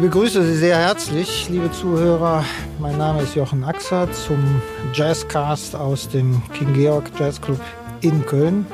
Ich 0.00 0.06
begrüße 0.06 0.42
Sie 0.42 0.56
sehr 0.56 0.78
herzlich, 0.78 1.50
liebe 1.50 1.70
Zuhörer. 1.72 2.42
Mein 2.78 2.96
Name 2.96 3.20
ist 3.20 3.34
Jochen 3.34 3.62
Axer 3.62 4.10
zum 4.12 4.62
Jazzcast 4.94 5.76
aus 5.76 6.08
dem 6.08 6.40
King 6.54 6.72
Georg 6.72 7.04
Jazz 7.18 7.38
Club 7.38 7.60
in 8.00 8.24
Köln. 8.24 8.64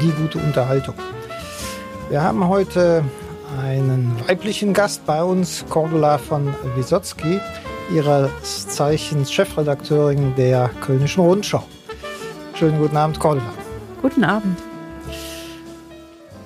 Die 0.00 0.10
gute 0.10 0.38
Unterhaltung. 0.38 0.94
Wir 2.08 2.22
haben 2.22 2.48
heute 2.48 3.04
einen 3.62 4.16
weiblichen 4.26 4.72
Gast 4.72 5.04
bei 5.04 5.22
uns, 5.22 5.66
Cordula 5.68 6.16
von 6.16 6.54
Wisotzki, 6.74 7.38
ihres 7.94 8.66
Zeichens 8.68 9.30
Chefredakteurin 9.30 10.34
der 10.34 10.70
Kölnischen 10.80 11.22
Rundschau. 11.22 11.62
Schönen 12.54 12.78
guten 12.78 12.96
Abend, 12.96 13.20
Cordula. 13.20 13.52
Guten 14.00 14.24
Abend. 14.24 14.56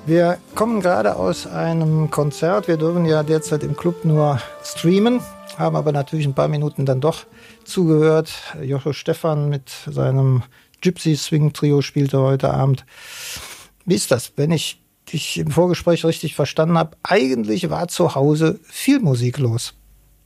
Wir 0.07 0.37
kommen 0.55 0.83
gerade 0.83 1.17
aus 1.17 1.47
einem 1.47 2.11
Konzert. 2.11 2.69
Wir 2.69 2.77
dürfen 2.77 3.07
ja 3.07 3.23
derzeit 3.23 3.63
im 3.63 3.75
Club 3.75 4.05
nur 4.05 4.39
streamen, 4.63 5.21
haben 5.57 5.77
aber 5.77 5.93
natürlich 5.93 6.27
ein 6.27 6.35
paar 6.35 6.49
Minuten 6.49 6.85
dann 6.85 7.01
doch 7.01 7.25
zugehört. 7.65 8.31
Jocho 8.61 8.93
Stefan 8.93 9.49
mit 9.49 9.71
seinem 9.87 10.43
Gypsy 10.83 11.17
Swing 11.17 11.55
Trio 11.55 11.81
spielte 11.81 12.21
heute 12.21 12.53
Abend. 12.53 12.85
Wie 13.87 13.95
ist 13.95 14.11
das, 14.11 14.35
wenn 14.37 14.51
ich 14.51 14.83
dich 15.11 15.39
im 15.39 15.51
Vorgespräch 15.51 16.05
richtig 16.05 16.35
verstanden 16.35 16.77
habe? 16.77 16.99
Eigentlich 17.03 17.71
war 17.71 17.89
zu 17.89 18.15
Hause 18.15 18.61
viel 18.65 19.01
Musik 19.01 19.39
los. 19.39 19.73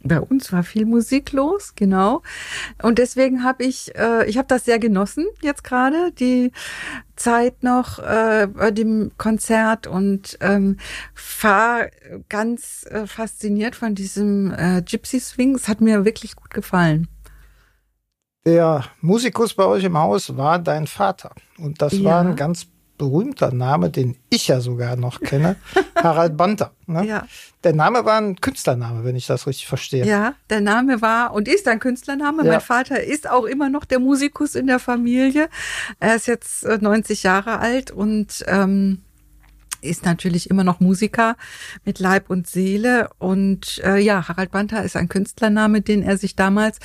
Bei 0.02 0.20
uns 0.20 0.52
war 0.52 0.62
viel 0.62 0.86
Musik 0.86 1.32
los, 1.32 1.74
genau. 1.74 2.22
Und 2.82 2.98
deswegen 2.98 3.42
habe 3.42 3.64
ich, 3.64 3.94
äh, 3.96 4.28
ich 4.28 4.38
habe 4.38 4.46
das 4.46 4.64
sehr 4.64 4.78
genossen 4.78 5.26
jetzt 5.42 5.64
gerade, 5.64 6.12
die 6.12 6.52
Zeit 7.16 7.64
noch 7.64 7.98
äh, 7.98 8.46
bei 8.46 8.70
dem 8.70 9.10
Konzert 9.18 9.88
und 9.88 10.38
ähm, 10.40 10.76
war 11.42 11.88
ganz 12.28 12.86
äh, 12.90 13.06
fasziniert 13.06 13.74
von 13.74 13.96
diesem 13.96 14.54
äh, 14.54 14.82
Gypsy 14.82 15.18
Swing. 15.18 15.56
Es 15.56 15.66
hat 15.66 15.80
mir 15.80 16.04
wirklich 16.04 16.36
gut 16.36 16.50
gefallen. 16.50 17.08
Der 18.46 18.84
Musikus 19.00 19.52
bei 19.52 19.64
euch 19.64 19.84
im 19.84 19.98
Haus 19.98 20.36
war 20.36 20.60
dein 20.60 20.86
Vater. 20.86 21.32
Und 21.58 21.82
das 21.82 21.92
ja. 21.92 22.04
war 22.04 22.20
ein 22.20 22.36
ganz 22.36 22.68
berühmter 22.98 23.52
Name, 23.52 23.90
den 23.90 24.16
ich 24.28 24.48
ja 24.48 24.60
sogar 24.60 24.96
noch 24.96 25.20
kenne, 25.20 25.56
Harald 25.94 26.36
Banter. 26.36 26.72
Ne? 26.86 27.06
Ja. 27.06 27.26
Der 27.64 27.72
Name 27.72 28.04
war 28.04 28.18
ein 28.18 28.36
Künstlername, 28.36 29.04
wenn 29.04 29.16
ich 29.16 29.26
das 29.26 29.46
richtig 29.46 29.66
verstehe. 29.66 30.04
Ja, 30.04 30.34
der 30.50 30.60
Name 30.60 31.00
war 31.00 31.32
und 31.32 31.48
ist 31.48 31.66
ein 31.68 31.80
Künstlername. 31.80 32.44
Ja. 32.44 32.52
Mein 32.52 32.60
Vater 32.60 33.02
ist 33.02 33.28
auch 33.28 33.44
immer 33.44 33.70
noch 33.70 33.84
der 33.84 33.98
Musikus 33.98 34.54
in 34.54 34.66
der 34.66 34.78
Familie. 34.78 35.48
Er 36.00 36.16
ist 36.16 36.26
jetzt 36.26 36.64
90 36.64 37.24
äh, 37.24 37.28
Jahre 37.28 37.58
alt 37.58 37.90
und 37.90 38.44
ähm, 38.46 39.02
ist 39.80 40.04
natürlich 40.04 40.50
immer 40.50 40.64
noch 40.64 40.80
Musiker 40.80 41.36
mit 41.84 41.98
Leib 41.98 42.30
und 42.30 42.46
Seele. 42.46 43.10
Und 43.18 43.80
äh, 43.84 43.98
ja, 43.98 44.28
Harald 44.28 44.50
Banter 44.50 44.82
ist 44.82 44.96
ein 44.96 45.08
Künstlername, 45.08 45.80
den 45.80 46.02
er 46.02 46.18
sich 46.18 46.36
damals, 46.36 46.78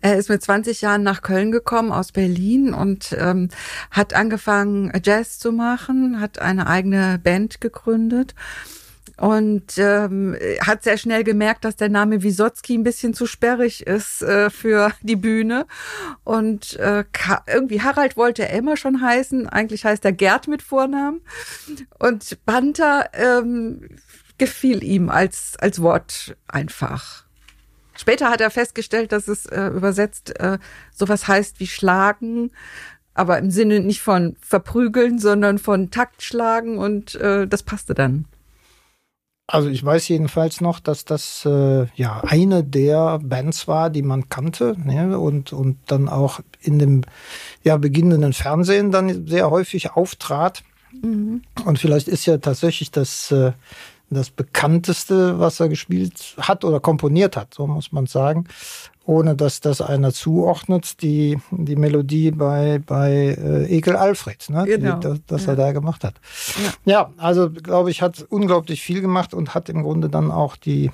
er 0.00 0.16
ist 0.16 0.28
mit 0.28 0.42
20 0.42 0.80
Jahren 0.80 1.02
nach 1.02 1.22
Köln 1.22 1.52
gekommen 1.52 1.92
aus 1.92 2.12
Berlin 2.12 2.74
und 2.74 3.14
ähm, 3.18 3.48
hat 3.90 4.14
angefangen, 4.14 4.92
Jazz 5.02 5.38
zu 5.38 5.52
machen, 5.52 6.20
hat 6.20 6.38
eine 6.38 6.66
eigene 6.66 7.18
Band 7.22 7.60
gegründet 7.60 8.34
und 9.16 9.78
ähm, 9.78 10.36
hat 10.60 10.82
sehr 10.82 10.98
schnell 10.98 11.22
gemerkt, 11.22 11.64
dass 11.64 11.76
der 11.76 11.88
Name 11.88 12.22
Wisotzki 12.22 12.76
ein 12.76 12.82
bisschen 12.82 13.14
zu 13.14 13.26
sperrig 13.26 13.86
ist 13.86 14.22
äh, 14.22 14.50
für 14.50 14.92
die 15.02 15.16
Bühne. 15.16 15.66
Und 16.24 16.74
äh, 16.76 17.04
irgendwie 17.46 17.80
Harald 17.82 18.16
wollte 18.16 18.48
er 18.48 18.58
immer 18.58 18.76
schon 18.76 19.00
heißen. 19.00 19.48
Eigentlich 19.48 19.84
heißt 19.84 20.04
er 20.04 20.12
Gerd 20.12 20.48
mit 20.48 20.62
Vornamen. 20.62 21.20
Und 21.98 22.44
Banter 22.44 23.10
ähm, 23.12 23.88
gefiel 24.38 24.82
ihm 24.82 25.10
als, 25.10 25.54
als 25.60 25.80
Wort 25.80 26.36
einfach. 26.48 27.24
Später 27.96 28.30
hat 28.30 28.40
er 28.40 28.50
festgestellt, 28.50 29.12
dass 29.12 29.28
es 29.28 29.46
äh, 29.46 29.68
übersetzt 29.68 30.38
äh, 30.40 30.58
sowas 30.92 31.28
heißt 31.28 31.60
wie 31.60 31.68
schlagen, 31.68 32.50
aber 33.14 33.38
im 33.38 33.52
Sinne 33.52 33.78
nicht 33.78 34.02
von 34.02 34.36
verprügeln, 34.40 35.20
sondern 35.20 35.58
von 35.58 35.92
Takt 35.92 36.22
schlagen 36.22 36.78
und 36.78 37.14
äh, 37.14 37.46
das 37.46 37.62
passte 37.62 37.94
dann. 37.94 38.26
Also 39.46 39.68
ich 39.68 39.84
weiß 39.84 40.08
jedenfalls 40.08 40.62
noch, 40.62 40.80
dass 40.80 41.04
das 41.04 41.44
äh, 41.44 41.86
ja 41.94 42.22
eine 42.24 42.64
der 42.64 43.18
Bands 43.22 43.68
war, 43.68 43.90
die 43.90 44.02
man 44.02 44.30
kannte 44.30 44.74
ne? 44.82 45.18
und 45.18 45.52
und 45.52 45.78
dann 45.86 46.08
auch 46.08 46.40
in 46.60 46.78
dem 46.78 47.02
ja 47.62 47.76
beginnenden 47.76 48.32
Fernsehen 48.32 48.90
dann 48.90 49.26
sehr 49.26 49.50
häufig 49.50 49.92
auftrat. 49.92 50.62
Mhm. 51.02 51.42
Und 51.66 51.78
vielleicht 51.78 52.08
ist 52.08 52.24
ja 52.24 52.38
tatsächlich 52.38 52.90
das 52.90 53.30
äh, 53.32 53.52
das 54.10 54.30
bekannteste, 54.30 55.38
was 55.38 55.60
er 55.60 55.68
gespielt 55.68 56.36
hat 56.38 56.64
oder 56.64 56.80
komponiert 56.80 57.36
hat, 57.36 57.54
so 57.54 57.66
muss 57.66 57.92
man 57.92 58.06
sagen, 58.06 58.46
ohne 59.06 59.34
dass 59.34 59.60
das 59.60 59.80
einer 59.80 60.12
zuordnet, 60.12 61.02
die, 61.02 61.38
die 61.50 61.76
Melodie 61.76 62.30
bei, 62.30 62.80
bei 62.84 63.36
äh, 63.38 63.76
Ekel 63.76 63.96
Alfred, 63.96 64.48
ne? 64.48 64.64
Genau. 64.64 64.96
Die, 64.96 65.00
das, 65.00 65.18
das 65.26 65.44
ja. 65.46 65.52
er 65.52 65.56
da 65.56 65.72
gemacht 65.72 66.04
hat. 66.04 66.14
Ja, 66.84 66.92
ja 66.92 67.10
also 67.18 67.50
glaube 67.50 67.90
ich, 67.90 68.02
hat 68.02 68.24
unglaublich 68.30 68.82
viel 68.82 69.00
gemacht 69.00 69.34
und 69.34 69.54
hat 69.54 69.68
im 69.68 69.82
Grunde 69.82 70.08
dann 70.08 70.30
auch 70.30 70.56
die, 70.56 70.90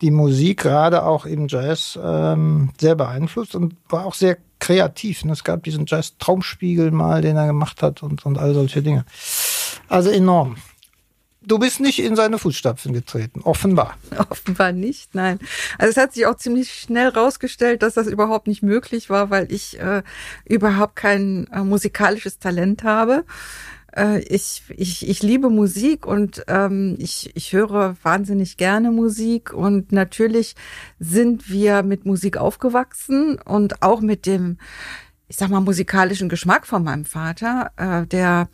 die 0.00 0.10
Musik, 0.10 0.62
gerade 0.62 1.04
auch 1.04 1.26
im 1.26 1.48
Jazz, 1.48 1.98
ähm, 2.02 2.70
sehr 2.80 2.94
beeinflusst 2.94 3.54
und 3.54 3.76
war 3.88 4.06
auch 4.06 4.14
sehr 4.14 4.38
kreativ. 4.58 5.24
Ne? 5.24 5.32
Es 5.32 5.44
gab 5.44 5.62
diesen 5.62 5.84
Jazz-Traumspiegel 5.86 6.90
mal, 6.90 7.20
den 7.20 7.36
er 7.36 7.46
gemacht 7.46 7.82
hat 7.82 8.02
und, 8.02 8.24
und 8.24 8.38
all 8.38 8.54
solche 8.54 8.82
Dinge. 8.82 9.04
Also 9.88 10.10
enorm. 10.10 10.56
Du 11.46 11.60
bist 11.60 11.78
nicht 11.78 12.00
in 12.00 12.16
seine 12.16 12.38
Fußstapfen 12.38 12.92
getreten, 12.92 13.40
offenbar. 13.42 13.96
Offenbar 14.30 14.72
nicht, 14.72 15.14
nein. 15.14 15.38
Also 15.78 15.92
es 15.92 15.96
hat 15.96 16.12
sich 16.12 16.26
auch 16.26 16.34
ziemlich 16.34 16.72
schnell 16.72 17.08
rausgestellt, 17.08 17.82
dass 17.82 17.94
das 17.94 18.08
überhaupt 18.08 18.48
nicht 18.48 18.64
möglich 18.64 19.10
war, 19.10 19.30
weil 19.30 19.52
ich 19.52 19.78
äh, 19.78 20.02
überhaupt 20.44 20.96
kein 20.96 21.46
äh, 21.52 21.62
musikalisches 21.62 22.40
Talent 22.40 22.82
habe. 22.82 23.24
Äh, 23.96 24.22
ich, 24.24 24.64
ich, 24.70 25.08
ich 25.08 25.22
liebe 25.22 25.48
Musik 25.48 26.04
und 26.04 26.44
ähm, 26.48 26.96
ich, 26.98 27.30
ich 27.36 27.52
höre 27.52 27.94
wahnsinnig 28.02 28.56
gerne 28.56 28.90
Musik 28.90 29.52
und 29.52 29.92
natürlich 29.92 30.56
sind 30.98 31.48
wir 31.48 31.84
mit 31.84 32.06
Musik 32.06 32.38
aufgewachsen 32.38 33.38
und 33.44 33.82
auch 33.82 34.00
mit 34.00 34.26
dem, 34.26 34.58
ich 35.28 35.36
sag 35.36 35.50
mal, 35.50 35.60
musikalischen 35.60 36.28
Geschmack 36.28 36.66
von 36.66 36.82
meinem 36.82 37.04
Vater, 37.04 37.70
äh, 37.76 38.04
der 38.04 38.48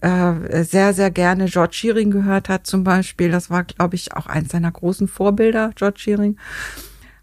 äh, 0.00 0.64
sehr, 0.64 0.92
sehr 0.92 1.10
gerne 1.10 1.46
George 1.46 1.74
Shearing 1.74 2.10
gehört 2.10 2.48
hat 2.48 2.66
zum 2.66 2.84
Beispiel. 2.84 3.30
Das 3.30 3.50
war, 3.50 3.64
glaube 3.64 3.94
ich, 3.94 4.14
auch 4.14 4.26
eins 4.26 4.52
seiner 4.52 4.70
großen 4.70 5.08
Vorbilder, 5.08 5.70
George 5.74 6.00
Shearing. 6.00 6.36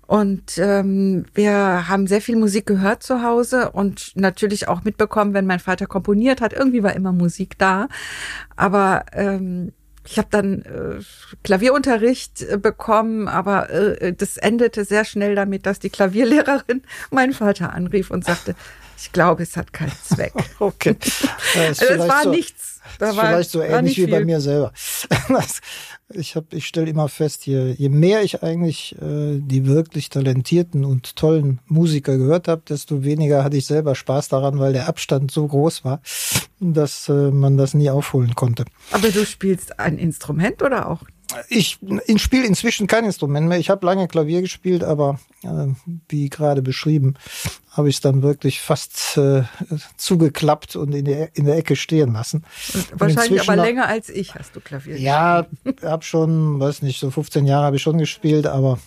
Und 0.06 0.58
ähm, 0.58 1.26
wir 1.34 1.88
haben 1.88 2.08
sehr 2.08 2.22
viel 2.22 2.36
Musik 2.36 2.66
gehört 2.66 3.04
zu 3.04 3.24
Hause 3.24 3.72
und 3.72 4.12
natürlich 4.16 4.68
auch 4.68 4.84
mitbekommen, 4.84 5.34
wenn 5.34 5.46
mein 5.46 5.60
Vater 5.60 5.88
komponiert 5.88 6.42
hat. 6.42 6.54
Irgendwie 6.54 6.84
war 6.84 6.94
immer 6.94 7.12
Musik 7.12 7.58
da. 7.58 7.88
Aber 8.56 9.06
ähm, 9.14 9.72
ich 10.06 10.18
habe 10.18 10.28
dann 10.30 10.62
äh, 10.64 11.00
Klavierunterricht 11.44 12.42
äh, 12.42 12.58
bekommen, 12.58 13.28
aber 13.28 13.70
äh, 13.70 14.14
das 14.14 14.38
endete 14.38 14.84
sehr 14.84 15.06
schnell 15.06 15.36
damit, 15.36 15.66
dass 15.66 15.80
die 15.80 15.90
Klavierlehrerin 15.90 16.82
meinen 17.12 17.34
Vater 17.34 17.74
anrief 17.74 18.12
und 18.12 18.26
sagte, 18.26 18.56
ich 19.04 19.12
glaube, 19.12 19.44
es 19.44 19.58
hat 19.58 19.74
keinen 19.74 19.92
Zweck. 20.02 20.34
okay. 20.60 20.96
also 21.56 21.86
es 21.86 22.08
war 22.08 22.24
so, 22.24 22.30
nichts. 22.32 22.80
Da 23.00 23.16
war, 23.16 23.28
vielleicht 23.28 23.52
so 23.52 23.62
ähnlich 23.62 23.98
wie 23.98 24.08
bei 24.08 24.24
mir 24.24 24.40
selber. 24.40 24.72
ich 26.10 26.36
hab, 26.38 26.54
ich 26.54 26.68
stelle 26.68 26.90
immer 26.90 27.10
fest, 27.10 27.46
je, 27.46 27.72
je 27.72 27.90
mehr 27.90 28.24
ich 28.24 28.44
eigentlich 28.44 28.96
äh, 29.02 29.40
die 29.40 29.66
wirklich 29.66 30.10
talentierten 30.10 30.86
und 30.86 31.18
tollen 31.18 31.60
Musiker 31.66 32.18
gehört 32.18 32.48
habe, 32.48 32.62
desto 32.68 33.04
weniger 33.04 33.44
hatte 33.44 33.58
ich 33.58 33.66
selber 33.66 33.94
Spaß 33.94 34.30
daran, 34.30 34.58
weil 34.60 34.72
der 34.72 34.88
Abstand 34.88 35.32
so 35.32 35.48
groß 35.48 35.84
war, 35.84 36.02
dass 36.62 37.10
äh, 37.10 37.32
man 37.32 37.58
das 37.58 37.74
nie 37.74 37.90
aufholen 37.90 38.36
konnte. 38.36 38.64
Aber 38.92 39.10
du 39.10 39.26
spielst 39.26 39.80
ein 39.80 39.98
Instrument 39.98 40.62
oder 40.62 40.90
auch 40.90 41.02
ich, 41.50 41.80
ich 42.08 42.22
spiele 42.22 42.46
inzwischen 42.46 42.88
kein 42.88 43.06
Instrument 43.06 43.48
mehr. 43.48 43.60
Ich 43.60 43.70
habe 43.70 43.86
lange 43.86 44.08
Klavier 44.08 44.42
gespielt, 44.42 44.84
aber 44.84 45.20
äh, 45.44 45.68
wie 46.10 46.30
gerade 46.30 46.62
beschrieben, 46.62 47.16
habe 47.72 47.90
ich 47.90 47.96
es 47.96 48.02
dann 48.02 48.22
wirklich 48.22 48.62
fast 48.62 49.18
äh, 49.18 49.44
zugeklappt 49.98 50.76
und 50.76 50.94
in 50.94 51.06
der, 51.06 51.36
in 51.36 51.46
der 51.46 51.58
Ecke 51.58 51.76
stehen 51.76 52.14
lassen. 52.14 52.44
Und 52.74 53.00
wahrscheinlich 53.00 53.42
aber 53.42 53.62
länger 53.62 53.88
als 53.88 54.10
ich 54.10 54.36
hast 54.36 54.56
du 54.56 54.60
Klavier 54.60 54.94
gespielt. 54.94 55.08
Ja, 55.08 55.48
habe 55.84 56.04
schon, 56.04 56.60
weiß 56.60 56.82
nicht, 56.82 57.00
so 57.00 57.10
15 57.12 57.46
Jahre 57.46 57.66
habe 57.66 57.76
ich 57.76 57.82
schon 57.82 57.98
gespielt, 57.98 58.48
aber 58.48 58.80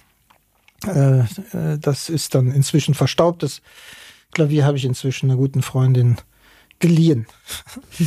äh, 0.86 1.20
äh, 1.20 1.78
das 1.80 2.08
ist 2.08 2.34
dann 2.34 2.50
inzwischen 2.52 2.94
verstaubt. 2.94 3.42
Das 3.42 3.62
Klavier 4.32 4.64
habe 4.64 4.76
ich 4.76 4.84
inzwischen 4.84 5.30
einer 5.30 5.38
guten 5.38 5.62
Freundin 5.62 6.16
geliehen. 6.78 7.26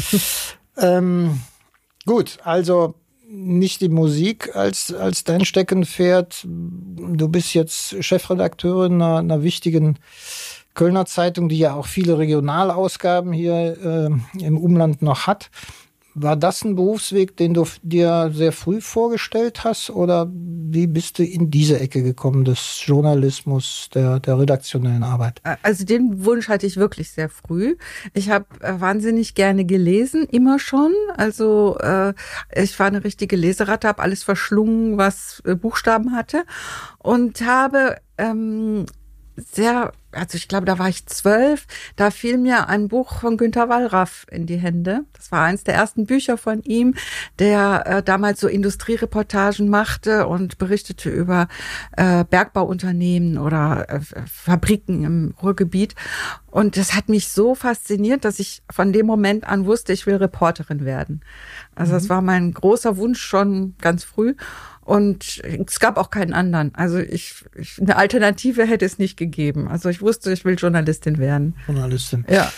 ähm, 0.78 1.42
gut, 2.06 2.38
also 2.44 2.96
nicht 3.32 3.82
die 3.82 3.90
Musik 3.90 4.56
als, 4.56 4.94
als 4.94 5.24
dein 5.24 5.46
Steckenpferd. 5.46 6.46
Du 6.46 7.30
bist 7.30 7.54
jetzt 7.54 8.04
Chefredakteurin 8.04 8.96
einer, 8.96 9.18
einer 9.18 9.44
wichtigen 9.44 10.00
Kölner 10.74 11.06
Zeitung, 11.06 11.50
die 11.50 11.60
ja 11.60 11.74
auch 11.74 11.86
viele 11.86 12.18
Regionalausgaben 12.18 13.32
hier 13.32 13.78
äh, 14.36 14.46
im 14.46 14.58
Umland 14.58 15.02
noch 15.02 15.28
hat. 15.28 15.52
War 16.16 16.36
das 16.36 16.64
ein 16.64 16.76
Berufsweg, 16.76 17.38
den 17.38 17.54
du 17.54 17.66
dir 17.82 18.32
sehr 18.34 18.52
früh 18.52 18.82
vorgestellt 18.82 19.64
hast 19.64 19.90
oder 19.90 20.30
wie 20.32 20.88
bist 20.88 21.20
du 21.20 21.24
in 21.24 21.50
diese 21.50 21.80
Ecke 21.80 22.04
gekommen 22.04 22.46
des 22.46 22.82
Journalismus, 22.86 23.90
der, 23.94 24.20
der 24.20 24.40
redaktionellen 24.40 25.04
Arbeit? 25.04 25.42
Also 25.64 25.86
den 25.86 26.26
Wunsch 26.26 26.48
hatte 26.50 26.68
ich 26.68 26.78
wirklich 26.78 27.12
sehr 27.12 27.30
früh. 27.30 27.76
Ich 28.14 28.30
habe 28.30 28.46
äh, 28.62 28.80
wahnsinnig 28.80 29.36
gerne 29.36 29.66
gelesen, 29.66 30.26
immer 30.30 30.60
schon. 30.60 30.94
Also 31.16 31.78
äh, 31.80 32.14
ich 32.56 32.78
war 32.80 32.88
eine 32.88 33.04
richtige 33.04 33.36
Leseratte, 33.36 33.88
habe 33.88 34.02
alles 34.04 34.24
verschlungen, 34.24 34.98
was 34.98 35.42
äh, 35.46 35.56
Buchstaben 35.56 36.16
hatte 36.16 36.44
und 37.00 37.42
habe 37.42 37.98
ähm, 38.18 38.86
sehr, 39.38 39.94
also 40.12 40.38
ich 40.38 40.48
glaube, 40.48 40.66
da 40.66 40.80
war 40.80 40.90
ich 40.90 41.06
zwölf, 41.06 41.68
da 41.96 42.12
fiel 42.12 42.38
mir 42.38 42.68
ein 42.68 42.88
Buch 42.88 43.20
von 43.20 43.38
Günter 43.38 43.70
Wallraff 43.70 44.26
in 44.32 44.46
die 44.46 44.58
Hände. 44.58 45.02
Das 45.14 45.32
war 45.32 45.44
eines 45.44 45.64
der 45.64 45.76
ersten 45.76 46.06
Bücher 46.06 46.38
von 46.38 46.64
ihm, 46.64 46.96
der 47.38 47.84
äh, 47.86 48.04
damals 48.04 48.40
so 48.40 48.48
Industriereportagen 48.48 49.70
machte 49.70 50.28
und 50.28 50.58
berichtete 50.58 51.10
über 51.10 51.48
äh, 51.96 52.24
Bergbauunternehmen 52.24 53.38
oder 53.38 53.90
äh, 53.90 54.00
Fabriken 54.26 55.04
im 55.04 55.36
Ruhrgebiet. 55.42 55.96
Und 56.48 56.78
das 56.78 56.96
hat 56.96 57.10
mich 57.10 57.30
so 57.30 57.54
fasziniert, 57.54 58.26
dass 58.26 58.40
ich 58.40 58.64
von 58.72 58.92
dem 58.92 59.06
Moment 59.06 59.44
an 59.44 59.66
wusste, 59.66 59.94
ich 59.94 60.08
will 60.08 60.16
Reporterin 60.16 60.84
werden. 60.86 61.22
Also 61.76 61.94
das 61.94 62.06
mhm. 62.06 62.10
war 62.10 62.22
mein 62.22 62.52
großer 62.54 62.98
Wunsch 62.98 63.22
schon 63.22 63.76
ganz 63.80 64.04
früh. 64.04 64.36
Und 64.90 65.40
es 65.44 65.80
gab 65.80 65.98
auch 65.98 66.10
keinen 66.10 66.34
anderen. 66.34 66.74
Also 66.74 66.98
ich, 66.98 67.46
ich, 67.54 67.80
eine 67.80 67.96
Alternative 67.96 68.66
hätte 68.66 68.86
es 68.86 68.98
nicht 68.98 69.18
gegeben. 69.18 69.68
Also 69.68 69.88
ich 69.90 69.99
wusste, 70.02 70.32
ich 70.32 70.46
will 70.46 70.56
Journalistin 70.56 71.18
werden. 71.18 71.56
Journalistin. 71.68 72.26
Ja. 72.30 72.52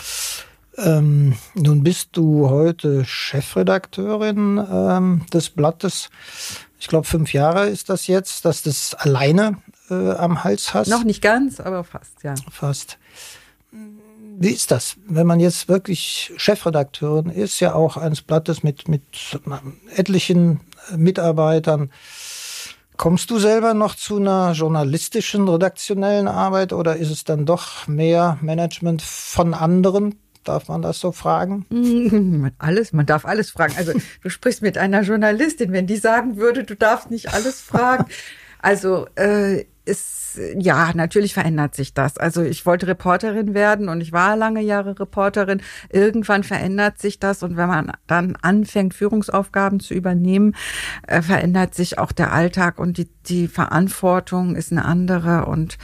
Ähm, 0.77 1.35
nun 1.53 1.83
bist 1.83 2.09
du 2.13 2.49
heute 2.49 3.03
Chefredakteurin 3.05 4.65
ähm, 4.71 5.25
des 5.33 5.49
Blattes. 5.49 6.09
Ich 6.79 6.87
glaube, 6.87 7.05
fünf 7.05 7.33
Jahre 7.33 7.67
ist 7.67 7.89
das 7.89 8.07
jetzt, 8.07 8.45
dass 8.45 8.63
du 8.63 8.69
das 8.69 8.93
alleine 8.95 9.57
äh, 9.89 10.11
am 10.11 10.43
Hals 10.43 10.73
hast. 10.73 10.87
Noch 10.87 11.03
nicht 11.03 11.21
ganz, 11.21 11.59
aber 11.59 11.83
fast, 11.83 12.23
ja. 12.23 12.33
Fast. 12.49 12.97
Wie 13.71 14.49
ist 14.49 14.71
das, 14.71 14.95
wenn 15.05 15.27
man 15.27 15.39
jetzt 15.39 15.69
wirklich 15.69 16.33
Chefredakteurin 16.37 17.29
ist, 17.29 17.59
ja 17.59 17.75
auch 17.75 17.97
eines 17.97 18.23
Blattes 18.23 18.63
mit, 18.63 18.87
mit 18.87 19.03
etlichen 19.95 20.61
Mitarbeitern? 20.95 21.91
Kommst 23.01 23.31
du 23.31 23.39
selber 23.39 23.73
noch 23.73 23.95
zu 23.95 24.17
einer 24.17 24.51
journalistischen, 24.51 25.49
redaktionellen 25.49 26.27
Arbeit 26.27 26.71
oder 26.71 26.97
ist 26.97 27.09
es 27.09 27.23
dann 27.23 27.47
doch 27.47 27.87
mehr 27.87 28.37
Management 28.41 29.01
von 29.01 29.55
anderen? 29.55 30.19
Darf 30.43 30.67
man 30.67 30.83
das 30.83 30.99
so 30.99 31.11
fragen? 31.11 31.65
Alles, 32.59 32.93
man 32.93 33.07
darf 33.07 33.25
alles 33.25 33.49
fragen. 33.49 33.73
Also 33.75 33.93
du 34.21 34.29
sprichst 34.29 34.61
mit 34.61 34.77
einer 34.77 35.01
Journalistin, 35.01 35.71
wenn 35.71 35.87
die 35.87 35.97
sagen 35.97 36.37
würde, 36.37 36.63
du 36.63 36.75
darfst 36.75 37.09
nicht 37.09 37.33
alles 37.33 37.59
fragen. 37.59 38.05
Also 38.59 39.07
äh, 39.15 39.65
ist, 39.83 40.20
ja, 40.57 40.91
natürlich 40.93 41.33
verändert 41.33 41.75
sich 41.75 41.93
das. 41.93 42.17
Also 42.17 42.41
ich 42.41 42.65
wollte 42.65 42.87
Reporterin 42.87 43.53
werden 43.53 43.89
und 43.89 44.01
ich 44.01 44.11
war 44.11 44.35
lange 44.35 44.61
Jahre 44.61 44.99
Reporterin. 44.99 45.61
Irgendwann 45.89 46.43
verändert 46.43 46.99
sich 46.99 47.19
das 47.19 47.43
und 47.43 47.57
wenn 47.57 47.67
man 47.67 47.91
dann 48.07 48.37
anfängt, 48.41 48.93
Führungsaufgaben 48.93 49.79
zu 49.79 49.93
übernehmen, 49.93 50.55
äh, 51.07 51.21
verändert 51.21 51.75
sich 51.75 51.97
auch 51.97 52.11
der 52.11 52.33
Alltag 52.33 52.79
und 52.79 52.97
die, 52.97 53.09
die 53.27 53.47
Verantwortung 53.47 54.55
ist 54.55 54.71
eine 54.71 54.85
andere. 54.85 55.45
Und 55.45 55.77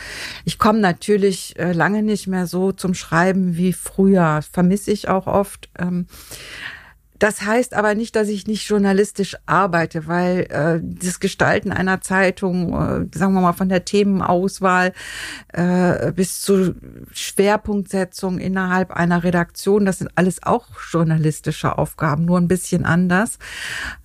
ich 0.45 0.59
komme 0.59 0.79
natürlich 0.79 1.57
äh, 1.59 1.71
lange 1.71 2.03
nicht 2.03 2.27
mehr 2.27 2.47
so 2.47 2.71
zum 2.71 2.93
Schreiben 2.93 3.57
wie 3.57 3.73
früher. 3.73 4.41
Vermisse 4.51 4.91
ich 4.91 5.09
auch 5.09 5.27
oft. 5.27 5.69
Ähm, 5.77 6.07
das 7.19 7.41
heißt 7.41 7.73
aber 7.73 7.95
nicht, 7.95 8.15
dass 8.15 8.27
ich 8.27 8.47
nicht 8.47 8.67
journalistisch 8.67 9.35
arbeite, 9.45 10.07
weil 10.07 10.41
äh, 10.49 10.79
das 10.83 11.19
Gestalten 11.19 11.71
einer 11.71 12.01
Zeitung, 12.01 12.73
äh, 12.73 13.17
sagen 13.17 13.33
wir 13.33 13.41
mal 13.41 13.53
von 13.53 13.69
der 13.69 13.85
Themenauswahl 13.85 14.93
äh, 15.53 16.11
bis 16.11 16.41
zur 16.41 16.75
Schwerpunktsetzung 17.11 18.39
innerhalb 18.39 18.91
einer 18.91 19.23
Redaktion, 19.23 19.85
das 19.85 19.99
sind 19.99 20.11
alles 20.15 20.43
auch 20.43 20.67
journalistische 20.91 21.77
Aufgaben, 21.77 22.25
nur 22.25 22.37
ein 22.37 22.47
bisschen 22.47 22.85
anders. 22.85 23.39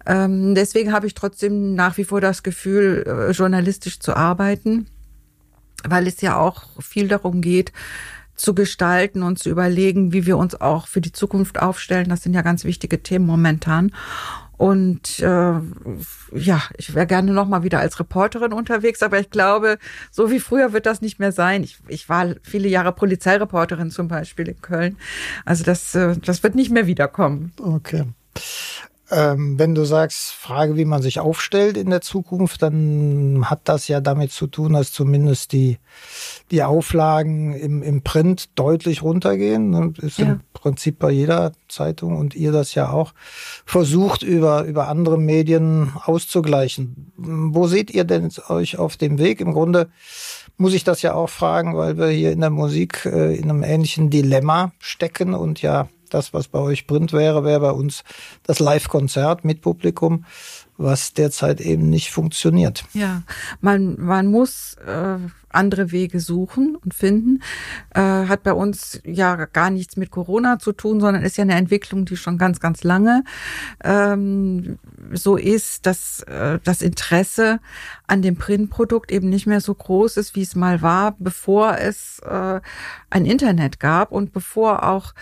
Ähm, 0.07 0.55
deswegen 0.55 0.93
habe 0.93 1.07
ich 1.07 1.15
trotzdem 1.15 1.75
nach 1.75 1.97
wie 1.99 2.05
vor 2.05 2.21
das 2.21 2.43
Gefühl, 2.43 3.05
äh, 3.07 3.33
journalistisch 3.33 4.01
zu 4.01 4.17
arbeiten, 4.17 4.87
weil 5.85 6.07
es 6.07 6.21
ja 6.21 6.37
auch 6.37 6.65
viel 6.81 7.09
darum 7.09 7.41
geht, 7.41 7.73
zu 8.43 8.55
gestalten 8.55 9.23
und 9.23 9.39
zu 9.39 9.49
überlegen, 9.49 10.13
wie 10.13 10.27
wir 10.27 10.37
uns 10.37 10.61
auch 10.61 10.89
für 10.89 11.01
die 11.01 11.13
Zukunft 11.13 11.63
aufstellen. 11.63 12.09
Das 12.09 12.23
sind 12.23 12.35
ja 12.35 12.43
ganz 12.43 12.65
wichtige 12.65 13.03
Themen 13.03 13.25
momentan. 13.25 13.93
Und 14.59 15.21
äh, 15.21 15.25
ja, 16.33 16.63
ich 16.77 16.95
wäre 16.95 17.07
gerne 17.07 17.33
noch 17.33 17.49
mal 17.49 17.63
wieder 17.63 17.79
als 17.79 17.99
Reporterin 18.01 18.53
unterwegs, 18.53 19.03
aber 19.03 19.19
ich 19.21 19.31
glaube, 19.31 19.79
so 20.11 20.31
wie 20.31 20.41
früher 20.41 20.73
wird 20.73 20.87
das 20.87 21.01
nicht 21.01 21.19
mehr 21.19 21.33
sein. 21.33 21.63
Ich, 21.63 21.79
ich 21.89 22.09
war 22.09 22.35
viele 22.43 22.69
Jahre 22.69 22.93
Polizeireporterin 22.93 23.91
zum 23.91 24.09
Beispiel 24.09 24.49
in 24.49 24.61
Köln. 24.61 24.97
Also 25.45 25.63
das, 25.65 25.95
äh, 25.95 26.17
das 26.17 26.43
wird 26.43 26.57
nicht 26.57 26.71
mehr 26.71 26.87
wiederkommen. 26.87 27.53
Okay. 27.61 28.05
Ähm, 29.13 29.59
wenn 29.59 29.75
du 29.75 29.85
sagst, 29.85 30.33
Frage, 30.33 30.77
wie 30.77 30.87
man 30.87 31.03
sich 31.03 31.21
aufstellt 31.21 31.77
in 31.77 31.91
der 31.91 32.01
Zukunft, 32.01 32.63
dann 32.63 33.45
hat 33.51 33.61
das 33.65 33.87
ja 33.87 34.01
damit 34.01 34.33
zu 34.33 34.47
tun, 34.47 34.73
dass 34.73 34.91
zumindest 34.91 35.53
die, 35.53 35.79
die 36.51 36.63
Auflagen 36.63 37.53
im, 37.53 37.83
im 37.83 38.01
Print 38.01 38.59
deutlich 38.59 39.03
runtergehen. 39.03 39.95
Das 39.95 40.03
ist 40.03 40.19
ja. 40.19 40.27
im 40.27 40.41
Prinzip 40.55 40.99
bei 40.99 41.11
jeder 41.11 41.53
Zeitung 41.69 42.17
und 42.17 42.35
ihr 42.35 42.53
das 42.53 42.75
ja 42.75 42.91
auch 42.91 43.13
versucht, 43.67 44.23
über, 44.23 44.65
über 44.65 44.89
andere 44.89 45.19
Medien 45.19 45.93
auszugleichen. 46.05 47.13
Wo 47.17 47.67
seht 47.67 47.91
ihr 47.91 48.05
denn 48.05 48.31
euch 48.49 48.79
auf 48.79 48.97
dem 48.97 49.19
Weg? 49.19 49.43
Im 49.43 49.53
Grunde 49.53 49.91
muss 50.57 50.73
ich 50.73 50.85
das 50.85 51.03
ja 51.03 51.13
auch 51.13 51.29
fragen, 51.29 51.77
weil 51.77 51.99
wir 51.99 52.09
hier 52.09 52.33
in 52.33 52.41
der 52.41 52.51
Musik 52.51 53.05
äh, 53.05 53.37
in 53.37 53.51
einem 53.51 53.63
ähnlichen 53.63 54.09
Dilemma 54.09 54.73
stecken 54.79 55.35
und 55.35 55.61
ja 55.61 55.89
das, 56.15 56.33
was 56.33 56.49
bei 56.49 56.59
euch 56.59 56.87
Print 56.87 57.13
wäre, 57.13 57.45
wäre 57.45 57.61
bei 57.61 57.71
uns 57.71 58.05
das 58.45 58.59
Live-Konzert 58.59 59.45
mit 59.45 59.61
Publikum, 59.61 60.25
was 60.77 61.13
derzeit 61.13 61.61
eben 61.61 61.91
nicht 61.91 62.11
funktioniert. 62.11 62.85
Ja, 62.95 63.23
man, 63.61 64.01
man 64.01 64.27
muss 64.27 64.75
äh, 64.87 65.19
andere 65.53 65.93
Wege 65.93 66.21
suchen 66.21 66.77
und 66.77 66.95
finden. 66.95 67.43
Äh, 67.95 68.01
hat 68.01 68.43
bei 68.43 68.53
uns 68.53 69.01
ja 69.05 69.45
gar 69.47 69.71
nichts 69.71 69.97
mit 69.97 70.11
Corona 70.11 70.59
zu 70.59 70.73
tun, 70.73 71.01
sondern 71.01 71.23
ist 71.23 71.37
ja 71.37 71.43
eine 71.43 71.55
Entwicklung, 71.55 72.05
die 72.05 72.17
schon 72.17 72.39
ganz, 72.39 72.61
ganz 72.61 72.85
lange 72.85 73.25
ähm, 73.85 74.79
so 75.13 75.37
ist, 75.37 75.87
dass 75.87 76.23
äh, 76.23 76.59
das 76.65 76.83
Interesse 76.83 77.61
an 78.07 78.23
dem 78.23 78.37
Printprodukt 78.37 79.13
eben 79.13 79.29
nicht 79.29 79.47
mehr 79.47 79.61
so 79.61 79.75
groß 79.75 80.17
ist, 80.17 80.35
wie 80.35 80.43
es 80.43 80.57
mal 80.57 80.83
war, 80.83 81.17
bevor 81.19 81.79
es 81.79 82.19
äh, 82.21 82.61
ein 83.11 83.27
Internet 83.27 83.79
gab 83.79 84.13
und 84.13 84.33
bevor 84.33 84.85
auch 84.85 85.15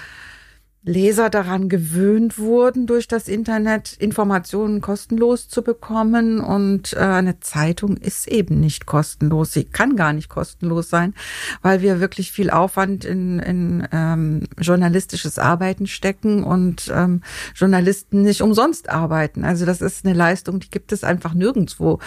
Leser 0.83 1.29
daran 1.29 1.69
gewöhnt 1.69 2.39
wurden, 2.39 2.87
durch 2.87 3.07
das 3.07 3.29
Internet 3.29 3.93
Informationen 3.99 4.81
kostenlos 4.81 5.49
zu 5.49 5.63
bekommen. 5.63 6.41
Und 6.41 6.95
äh, 6.95 7.01
eine 7.01 7.39
Zeitung 7.41 7.99
ist 7.99 8.27
eben 8.29 8.61
nicht 8.61 8.87
kostenlos. 8.87 9.53
Sie 9.53 9.65
kann 9.65 9.95
gar 9.95 10.15
nicht 10.15 10.31
kostenlos 10.31 10.89
sein, 10.89 11.15
weil 11.61 11.83
wir 11.83 12.01
wirklich 12.01 12.33
viel 12.33 12.49
Aufwand 12.49 13.05
in, 13.05 13.41
in 13.41 13.87
ähm, 13.93 14.49
journalistisches 14.59 15.39
Arbeiten 15.39 15.87
stecken 15.87 16.45
und 16.45 16.91
ähm, 16.95 17.23
Journalisten 17.55 18.23
nicht 18.23 18.41
umsonst 18.41 18.89
arbeiten. 18.89 19.45
Also 19.45 19.67
das 19.67 19.83
ist 19.83 20.07
eine 20.07 20.15
Leistung, 20.15 20.61
die 20.61 20.71
gibt 20.71 20.93
es 20.93 21.05
einfach 21.05 21.35
nirgendwo 21.35 21.99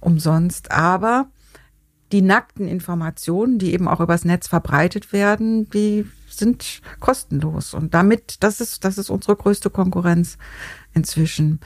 umsonst. 0.00 0.72
Aber 0.72 1.28
die 2.12 2.22
nackten 2.22 2.68
Informationen, 2.68 3.58
die 3.58 3.72
eben 3.72 3.88
auch 3.88 4.00
übers 4.00 4.24
Netz 4.24 4.48
verbreitet 4.48 5.12
werden, 5.12 5.68
die 5.70 6.06
sind 6.28 6.80
kostenlos. 7.00 7.74
Und 7.74 7.94
damit, 7.94 8.42
das 8.42 8.60
ist, 8.60 8.84
das 8.84 8.98
ist 8.98 9.10
unsere 9.10 9.36
größte 9.36 9.70
Konkurrenz 9.70 10.38
inzwischen. 10.94 11.60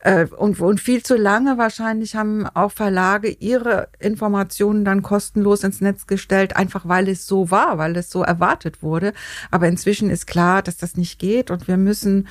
Äh, 0.00 0.26
und, 0.26 0.60
und 0.60 0.80
viel 0.80 1.02
zu 1.02 1.16
lange 1.16 1.58
wahrscheinlich 1.58 2.14
haben 2.14 2.46
auch 2.46 2.72
Verlage 2.72 3.28
ihre 3.28 3.88
Informationen 3.98 4.84
dann 4.84 5.02
kostenlos 5.02 5.64
ins 5.64 5.80
Netz 5.80 6.06
gestellt, 6.06 6.56
einfach 6.56 6.86
weil 6.88 7.08
es 7.08 7.26
so 7.26 7.50
war, 7.50 7.78
weil 7.78 7.96
es 7.96 8.10
so 8.10 8.22
erwartet 8.22 8.82
wurde. 8.82 9.12
Aber 9.50 9.68
inzwischen 9.68 10.10
ist 10.10 10.26
klar, 10.26 10.62
dass 10.62 10.76
das 10.76 10.96
nicht 10.96 11.18
geht 11.18 11.50
und 11.50 11.68
wir 11.68 11.76
müssen 11.76 12.28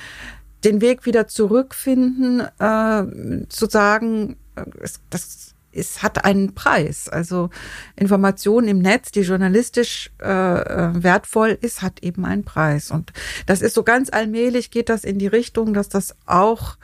den 0.63 0.81
Weg 0.81 1.05
wieder 1.05 1.27
zurückfinden, 1.27 2.41
äh, 2.59 3.47
zu 3.49 3.67
sagen, 3.67 4.37
äh, 4.55 4.63
das 5.09 5.53
es 5.71 6.03
hat 6.03 6.25
einen 6.25 6.53
Preis. 6.53 7.09
Also 7.09 7.50
Information 7.95 8.67
im 8.67 8.79
Netz, 8.79 9.12
die 9.12 9.21
journalistisch 9.21 10.12
äh, 10.21 10.25
äh, 10.27 11.03
wertvoll 11.03 11.57
ist, 11.62 11.81
hat 11.81 12.03
eben 12.03 12.25
einen 12.25 12.43
Preis. 12.43 12.91
Und 12.91 13.13
das 13.45 13.62
ist 13.62 13.74
so 13.74 13.83
ganz 13.83 14.09
allmählich 14.12 14.71
geht 14.71 14.89
das 14.89 15.03
in 15.03 15.19
die 15.19 15.27
Richtung, 15.27 15.74
dass 15.74 15.89
das 15.89 16.15
auch 16.25 16.77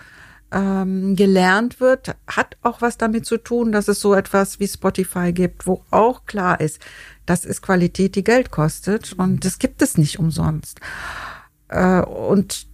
ähm, 0.52 1.16
gelernt 1.16 1.80
wird, 1.80 2.16
hat 2.28 2.58
auch 2.62 2.82
was 2.82 2.98
damit 2.98 3.26
zu 3.26 3.38
tun, 3.38 3.72
dass 3.72 3.88
es 3.88 4.00
so 4.00 4.14
etwas 4.14 4.60
wie 4.60 4.68
Spotify 4.68 5.34
gibt, 5.34 5.66
wo 5.66 5.84
auch 5.90 6.26
klar 6.26 6.62
ist, 6.62 6.80
das 7.26 7.44
ist 7.44 7.62
Qualität, 7.62 8.16
die 8.16 8.24
Geld 8.24 8.52
kostet 8.52 9.14
und 9.14 9.46
das 9.46 9.58
gibt 9.58 9.82
es 9.82 9.98
nicht 9.98 10.20
umsonst. 10.20 10.80
Äh, 11.70 12.02
und 12.02 12.68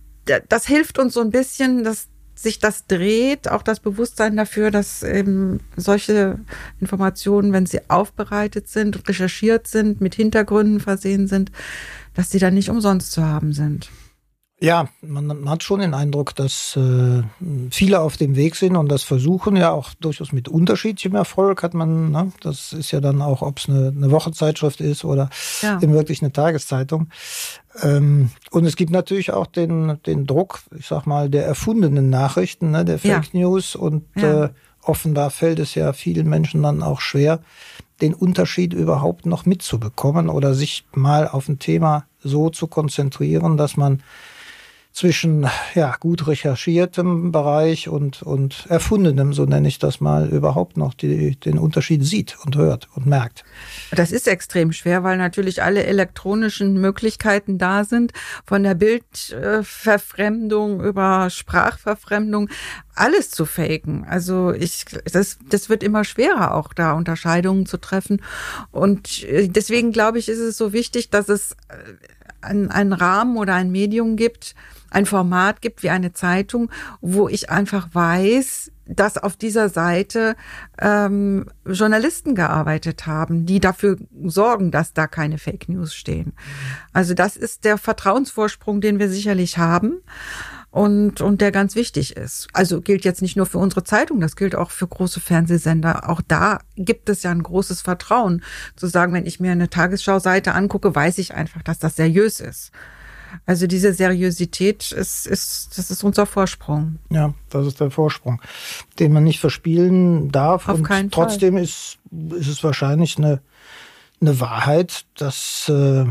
das 0.49 0.67
hilft 0.67 0.99
uns 0.99 1.13
so 1.13 1.21
ein 1.21 1.31
bisschen, 1.31 1.83
dass 1.83 2.07
sich 2.41 2.59
das 2.59 2.85
dreht, 2.87 3.49
auch 3.49 3.63
das 3.63 3.79
Bewusstsein 3.81 4.37
dafür, 4.37 4.71
dass 4.71 5.03
eben 5.03 5.59
solche 5.75 6.39
Informationen, 6.79 7.51
wenn 7.51 7.65
sie 7.65 7.81
aufbereitet 7.89 8.69
sind, 8.69 9.07
recherchiert 9.09 9.67
sind, 9.67 9.99
mit 9.99 10.15
Hintergründen 10.15 10.79
versehen 10.79 11.27
sind, 11.27 11.51
dass 12.13 12.31
sie 12.31 12.39
dann 12.39 12.53
nicht 12.53 12.69
umsonst 12.69 13.11
zu 13.11 13.23
haben 13.25 13.51
sind. 13.51 13.89
Ja, 14.61 14.89
man 15.01 15.49
hat 15.49 15.63
schon 15.63 15.79
den 15.79 15.93
Eindruck, 15.93 16.35
dass 16.35 16.75
äh, 16.75 17.23
viele 17.71 18.01
auf 18.01 18.17
dem 18.17 18.35
Weg 18.35 18.57
sind 18.57 18.75
und 18.75 18.89
das 18.89 19.03
versuchen, 19.03 19.55
ja 19.55 19.71
auch 19.71 19.93
durchaus 20.01 20.33
mit 20.33 20.49
unterschiedlichem 20.49 21.15
Erfolg 21.15 21.63
hat 21.63 21.73
man, 21.73 22.11
ne? 22.11 22.33
das 22.41 22.73
ist 22.73 22.91
ja 22.91 22.99
dann 22.99 23.21
auch, 23.21 23.41
ob 23.41 23.59
es 23.59 23.69
eine, 23.69 23.93
eine 23.95 24.11
Wochenzeitschrift 24.11 24.81
ist 24.81 25.05
oder 25.05 25.29
ja. 25.61 25.79
eben 25.81 25.93
wirklich 25.93 26.21
eine 26.21 26.33
Tageszeitung. 26.33 27.07
Ähm, 27.83 28.31
und 28.51 28.65
es 28.65 28.75
gibt 28.75 28.91
natürlich 28.91 29.31
auch 29.31 29.47
den, 29.47 29.97
den 30.05 30.25
Druck, 30.25 30.59
ich 30.77 30.87
sag 30.87 31.05
mal, 31.05 31.29
der 31.29 31.45
erfundenen 31.45 32.09
Nachrichten, 32.09 32.71
ne? 32.71 32.83
der 32.83 32.99
Fake 32.99 33.33
ja. 33.33 33.39
News 33.39 33.77
und 33.77 34.03
ja. 34.17 34.45
äh, 34.45 34.49
offenbar 34.83 35.29
fällt 35.29 35.59
es 35.59 35.73
ja 35.73 35.93
vielen 35.93 36.27
Menschen 36.27 36.63
dann 36.63 36.83
auch 36.83 36.99
schwer, 36.99 37.39
den 38.01 38.13
Unterschied 38.13 38.73
überhaupt 38.73 39.25
noch 39.25 39.45
mitzubekommen 39.45 40.27
oder 40.27 40.53
sich 40.53 40.85
mal 40.93 41.29
auf 41.29 41.47
ein 41.47 41.59
Thema 41.59 42.05
so 42.21 42.49
zu 42.49 42.67
konzentrieren, 42.67 43.55
dass 43.55 43.77
man 43.77 44.03
zwischen 44.91 45.47
ja, 45.75 45.95
gut 45.99 46.27
recherchiertem 46.27 47.31
Bereich 47.31 47.87
und, 47.87 48.21
und 48.21 48.65
erfundenem, 48.69 49.33
so 49.33 49.45
nenne 49.45 49.67
ich 49.67 49.79
das 49.79 50.01
mal, 50.01 50.29
überhaupt 50.29 50.77
noch 50.77 50.93
die, 50.93 51.39
den 51.39 51.57
Unterschied 51.57 52.03
sieht 52.03 52.37
und 52.43 52.57
hört 52.57 52.89
und 52.95 53.05
merkt. 53.05 53.45
Das 53.91 54.11
ist 54.11 54.27
extrem 54.27 54.73
schwer, 54.73 55.03
weil 55.03 55.17
natürlich 55.17 55.63
alle 55.63 55.83
elektronischen 55.83 56.81
Möglichkeiten 56.81 57.57
da 57.57 57.85
sind, 57.85 58.11
von 58.45 58.63
der 58.63 58.73
Bildverfremdung 58.73 60.83
über 60.83 61.29
Sprachverfremdung, 61.29 62.49
alles 62.95 63.31
zu 63.31 63.45
faken. 63.45 64.05
Also 64.09 64.51
ich, 64.51 64.85
das, 65.11 65.37
das 65.49 65.69
wird 65.69 65.83
immer 65.83 66.03
schwerer, 66.03 66.55
auch 66.55 66.73
da 66.73 66.93
Unterscheidungen 66.93 67.65
zu 67.65 67.77
treffen. 67.77 68.21
Und 68.71 69.23
äh, 69.23 69.47
deswegen 69.47 69.91
glaube 69.91 70.19
ich, 70.19 70.27
ist 70.27 70.39
es 70.39 70.57
so 70.57 70.73
wichtig, 70.73 71.09
dass 71.09 71.29
es 71.29 71.55
einen, 72.41 72.69
einen 72.69 72.93
Rahmen 72.93 73.37
oder 73.37 73.55
ein 73.55 73.71
Medium 73.71 74.15
gibt, 74.15 74.55
ein 74.91 75.05
Format 75.05 75.61
gibt 75.61 75.83
wie 75.83 75.89
eine 75.89 76.13
Zeitung, 76.13 76.71
wo 77.01 77.29
ich 77.29 77.49
einfach 77.49 77.89
weiß, 77.93 78.71
dass 78.89 79.17
auf 79.17 79.37
dieser 79.37 79.69
Seite 79.69 80.35
ähm, 80.79 81.45
Journalisten 81.65 82.33
gearbeitet 82.33 83.05
haben, 83.05 83.45
die 83.45 83.59
dafür 83.59 83.97
sorgen, 84.23 84.71
dass 84.71 84.93
da 84.93 85.07
keine 85.07 85.37
Fake 85.37 85.69
News 85.69 85.93
stehen. 85.93 86.33
Also 86.91 87.13
das 87.13 87.37
ist 87.37 87.65
der 87.65 87.77
Vertrauensvorsprung, 87.77 88.81
den 88.81 88.97
wir 88.99 89.09
sicherlich 89.09 89.59
haben 89.59 90.01
und, 90.71 91.21
und 91.21 91.41
der 91.41 91.51
ganz 91.51 91.75
wichtig 91.75 92.15
ist. 92.15 92.47
Also 92.53 92.81
gilt 92.81 93.05
jetzt 93.05 93.21
nicht 93.21 93.35
nur 93.35 93.45
für 93.45 93.57
unsere 93.59 93.83
Zeitung, 93.83 94.19
das 94.19 94.35
gilt 94.35 94.55
auch 94.55 94.71
für 94.71 94.87
große 94.87 95.19
Fernsehsender. 95.19 96.09
Auch 96.09 96.21
da 96.27 96.59
gibt 96.75 97.09
es 97.09 97.23
ja 97.23 97.31
ein 97.31 97.43
großes 97.43 97.81
Vertrauen, 97.81 98.43
zu 98.75 98.87
sagen, 98.87 99.13
wenn 99.13 99.25
ich 99.25 99.39
mir 99.39 99.51
eine 99.51 99.69
Tagesschau-Seite 99.69 100.53
angucke, 100.53 100.93
weiß 100.93 101.19
ich 101.19 101.33
einfach, 101.33 101.61
dass 101.61 101.79
das 101.79 101.95
seriös 101.95 102.39
ist. 102.39 102.71
Also 103.45 103.67
diese 103.67 103.93
Seriosität 103.93 104.91
ist, 104.91 105.27
ist, 105.27 105.77
das 105.77 105.91
ist 105.91 106.03
unser 106.03 106.25
Vorsprung. 106.25 106.99
Ja, 107.09 107.33
das 107.49 107.67
ist 107.67 107.79
der 107.79 107.91
Vorsprung, 107.91 108.41
den 108.99 109.13
man 109.13 109.23
nicht 109.23 109.39
verspielen 109.39 110.31
darf. 110.31 110.67
Auf 110.67 110.79
und 110.79 110.83
keinen 110.83 111.11
trotzdem 111.11 111.53
Fall. 111.53 111.63
ist, 111.63 111.97
ist 112.31 112.47
es 112.47 112.63
wahrscheinlich 112.63 113.17
eine, 113.17 113.41
eine 114.21 114.39
Wahrheit, 114.39 115.05
dass 115.15 115.69
äh, 115.69 116.05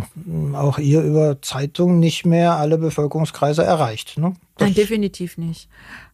auch 0.55 0.79
ihr 0.79 1.03
über 1.03 1.41
Zeitungen 1.43 1.99
nicht 1.99 2.25
mehr 2.25 2.55
alle 2.55 2.79
Bevölkerungskreise 2.79 3.63
erreicht. 3.63 4.19
Ne? 4.19 4.35
Nein, 4.59 4.75
definitiv 4.75 5.39
nicht. 5.39 5.69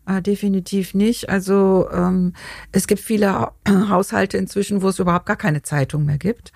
Äh, 0.06 0.20
definitiv 0.20 0.94
nicht. 0.94 1.28
Also 1.28 1.88
ähm, 1.90 2.34
es 2.72 2.86
gibt 2.86 3.00
viele 3.00 3.52
Haushalte 3.68 4.36
inzwischen, 4.36 4.82
wo 4.82 4.88
es 4.88 4.98
überhaupt 4.98 5.26
gar 5.26 5.36
keine 5.36 5.62
Zeitung 5.62 6.04
mehr 6.04 6.18
gibt. 6.18 6.52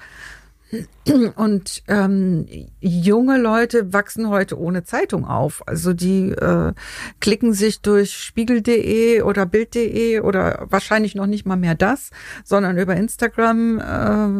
Und 1.36 1.82
ähm, 1.88 2.46
junge 2.80 3.38
Leute 3.38 3.92
wachsen 3.92 4.28
heute 4.28 4.58
ohne 4.58 4.84
Zeitung 4.84 5.24
auf. 5.24 5.66
Also 5.66 5.94
die 5.94 6.30
äh, 6.32 6.74
klicken 7.20 7.54
sich 7.54 7.80
durch 7.80 8.14
spiegel.de 8.14 9.22
oder 9.22 9.46
bild.de 9.46 10.20
oder 10.20 10.66
wahrscheinlich 10.68 11.14
noch 11.14 11.26
nicht 11.26 11.46
mal 11.46 11.56
mehr 11.56 11.74
das, 11.74 12.10
sondern 12.44 12.76
über 12.76 12.96
Instagram, 12.96 13.78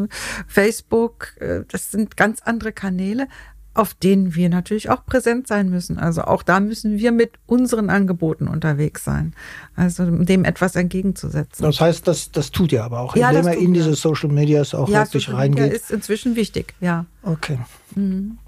äh, 0.08 0.14
Facebook. 0.47 1.35
Äh, 1.40 1.62
das 1.68 1.90
sind 1.90 2.16
ganz 2.18 2.42
andere 2.42 2.73
Kanäle 2.73 3.28
auf 3.78 3.94
denen 3.94 4.35
wir 4.35 4.49
natürlich 4.49 4.90
auch 4.90 5.06
präsent 5.06 5.47
sein 5.47 5.70
müssen. 5.70 5.99
Also 5.99 6.23
auch 6.23 6.42
da 6.42 6.58
müssen 6.58 6.99
wir 6.99 7.12
mit 7.12 7.30
unseren 7.47 7.90
Angeboten 7.90 8.49
unterwegs 8.49 9.04
sein. 9.04 9.35
Also 9.76 10.04
dem 10.04 10.44
etwas 10.44 10.75
entgegenzusetzen. 10.75 11.64
Das 11.64 11.80
heißt, 11.80 12.08
das, 12.08 12.32
das 12.32 12.50
tut 12.50 12.73
ihr 12.73 12.82
aber 12.82 12.99
auch, 12.99 13.14
ja, 13.14 13.30
indem 13.30 13.47
er 13.47 13.56
in 13.56 13.73
diese 13.73 13.94
Social 13.94 14.30
Medias 14.30 14.75
auch 14.75 14.88
ja, 14.88 15.04
wirklich 15.04 15.26
Social 15.26 15.38
reingeht. 15.38 15.68
Ja, 15.68 15.73
ist 15.73 15.92
inzwischen 15.92 16.35
wichtig, 16.35 16.75
ja. 16.80 17.06
Okay. 17.23 17.58
Mhm. 17.94 18.38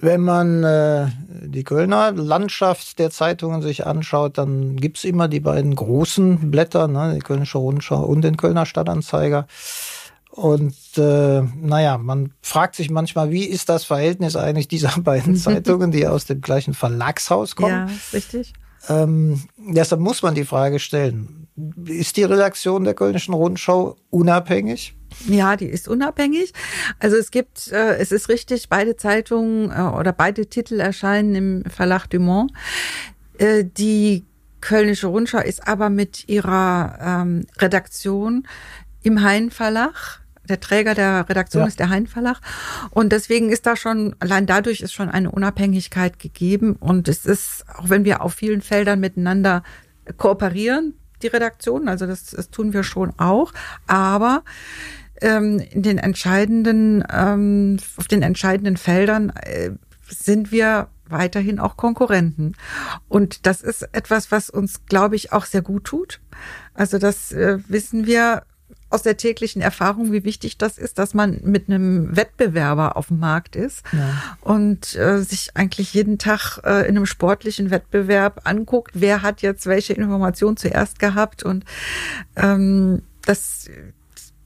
Wenn 0.00 0.22
man 0.22 0.64
äh, 0.64 1.06
die 1.42 1.62
Kölner 1.62 2.10
Landschaft 2.10 2.98
der 2.98 3.10
Zeitungen 3.10 3.62
sich 3.62 3.86
anschaut, 3.86 4.38
dann 4.38 4.76
gibt's 4.76 5.04
immer 5.04 5.28
die 5.28 5.40
beiden 5.40 5.74
großen 5.74 6.50
Blätter, 6.50 6.88
ne, 6.88 7.14
die 7.14 7.20
Kölnische 7.20 7.58
Rundschau 7.58 8.04
und 8.04 8.22
den 8.22 8.36
Kölner 8.36 8.66
Stadtanzeiger. 8.66 9.46
Und 10.38 10.76
äh, 10.96 11.42
naja, 11.60 11.98
man 11.98 12.32
fragt 12.42 12.76
sich 12.76 12.90
manchmal, 12.90 13.32
wie 13.32 13.42
ist 13.42 13.68
das 13.68 13.82
Verhältnis 13.82 14.36
eigentlich 14.36 14.68
dieser 14.68 14.90
beiden 15.00 15.34
Zeitungen, 15.36 15.90
die 15.90 16.06
aus 16.06 16.26
dem 16.26 16.40
gleichen 16.40 16.74
Verlagshaus 16.74 17.56
kommen? 17.56 17.88
Ja, 17.88 17.88
richtig. 18.12 18.52
Ähm, 18.88 19.42
deshalb 19.56 20.00
muss 20.00 20.22
man 20.22 20.36
die 20.36 20.44
Frage 20.44 20.78
stellen, 20.78 21.48
ist 21.86 22.16
die 22.16 22.22
Redaktion 22.22 22.84
der 22.84 22.94
Kölnischen 22.94 23.34
Rundschau 23.34 23.96
unabhängig? 24.10 24.96
Ja, 25.26 25.56
die 25.56 25.66
ist 25.66 25.88
unabhängig. 25.88 26.52
Also 27.00 27.16
es 27.16 27.32
gibt, 27.32 27.72
äh, 27.72 27.96
es 27.96 28.12
ist 28.12 28.28
richtig, 28.28 28.68
beide 28.68 28.94
Zeitungen 28.94 29.72
äh, 29.72 29.80
oder 29.98 30.12
beide 30.12 30.46
Titel 30.46 30.78
erscheinen 30.78 31.34
im 31.34 31.64
Verlag 31.68 32.06
Dumont. 32.06 32.52
Äh, 33.38 33.64
die 33.64 34.24
Kölnische 34.60 35.08
Rundschau 35.08 35.40
ist 35.40 35.66
aber 35.66 35.90
mit 35.90 36.28
ihrer 36.28 36.96
ähm, 37.00 37.46
Redaktion 37.58 38.46
im 39.02 39.20
Hein 39.22 39.50
Verlag 39.50 40.20
der 40.48 40.60
Träger 40.60 40.94
der 40.94 41.28
Redaktion 41.28 41.62
ja. 41.62 41.68
ist 41.68 41.78
der 41.78 41.90
Hein 41.90 42.06
Verlag. 42.06 42.40
Und 42.90 43.12
deswegen 43.12 43.50
ist 43.50 43.66
da 43.66 43.76
schon, 43.76 44.16
allein 44.18 44.46
dadurch 44.46 44.80
ist 44.80 44.92
schon 44.92 45.08
eine 45.08 45.30
Unabhängigkeit 45.30 46.18
gegeben. 46.18 46.76
Und 46.78 47.08
es 47.08 47.26
ist, 47.26 47.64
auch 47.76 47.88
wenn 47.88 48.04
wir 48.04 48.22
auf 48.22 48.34
vielen 48.34 48.62
Feldern 48.62 49.00
miteinander 49.00 49.62
kooperieren, 50.16 50.94
die 51.22 51.28
Redaktion, 51.28 51.88
also 51.88 52.06
das, 52.06 52.26
das 52.26 52.50
tun 52.50 52.72
wir 52.72 52.82
schon 52.82 53.12
auch, 53.18 53.52
aber 53.86 54.44
ähm, 55.20 55.60
in 55.70 55.82
den 55.82 55.98
entscheidenden, 55.98 57.04
ähm, 57.12 57.78
auf 57.96 58.08
den 58.08 58.22
entscheidenden 58.22 58.76
Feldern 58.76 59.30
äh, 59.30 59.70
sind 60.08 60.52
wir 60.52 60.88
weiterhin 61.08 61.58
auch 61.58 61.76
Konkurrenten. 61.76 62.54
Und 63.08 63.46
das 63.46 63.62
ist 63.62 63.88
etwas, 63.92 64.30
was 64.30 64.50
uns, 64.50 64.84
glaube 64.86 65.16
ich, 65.16 65.32
auch 65.32 65.44
sehr 65.44 65.62
gut 65.62 65.84
tut. 65.84 66.20
Also 66.74 66.98
das 66.98 67.32
äh, 67.32 67.58
wissen 67.66 68.06
wir 68.06 68.42
aus 68.90 69.02
der 69.02 69.16
täglichen 69.16 69.60
Erfahrung, 69.60 70.12
wie 70.12 70.24
wichtig 70.24 70.56
das 70.58 70.78
ist, 70.78 70.98
dass 70.98 71.14
man 71.14 71.40
mit 71.42 71.68
einem 71.68 72.16
Wettbewerber 72.16 72.96
auf 72.96 73.08
dem 73.08 73.18
Markt 73.18 73.56
ist 73.56 73.82
ja. 73.92 74.36
und 74.40 74.94
äh, 74.96 75.22
sich 75.22 75.50
eigentlich 75.54 75.92
jeden 75.94 76.18
Tag 76.18 76.58
äh, 76.64 76.88
in 76.88 76.96
einem 76.96 77.06
sportlichen 77.06 77.70
Wettbewerb 77.70 78.42
anguckt, 78.44 78.92
wer 78.94 79.22
hat 79.22 79.42
jetzt 79.42 79.66
welche 79.66 79.92
Information 79.92 80.56
zuerst 80.56 80.98
gehabt 80.98 81.42
und 81.42 81.64
ähm, 82.36 83.02
das, 83.22 83.68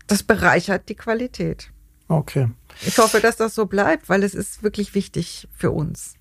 das 0.06 0.22
bereichert 0.22 0.88
die 0.88 0.96
Qualität. 0.96 1.70
Okay. 2.08 2.48
Ich 2.84 2.98
hoffe, 2.98 3.20
dass 3.20 3.36
das 3.36 3.54
so 3.54 3.66
bleibt, 3.66 4.08
weil 4.08 4.24
es 4.24 4.34
ist 4.34 4.62
wirklich 4.62 4.94
wichtig 4.94 5.48
für 5.56 5.70
uns. 5.70 6.14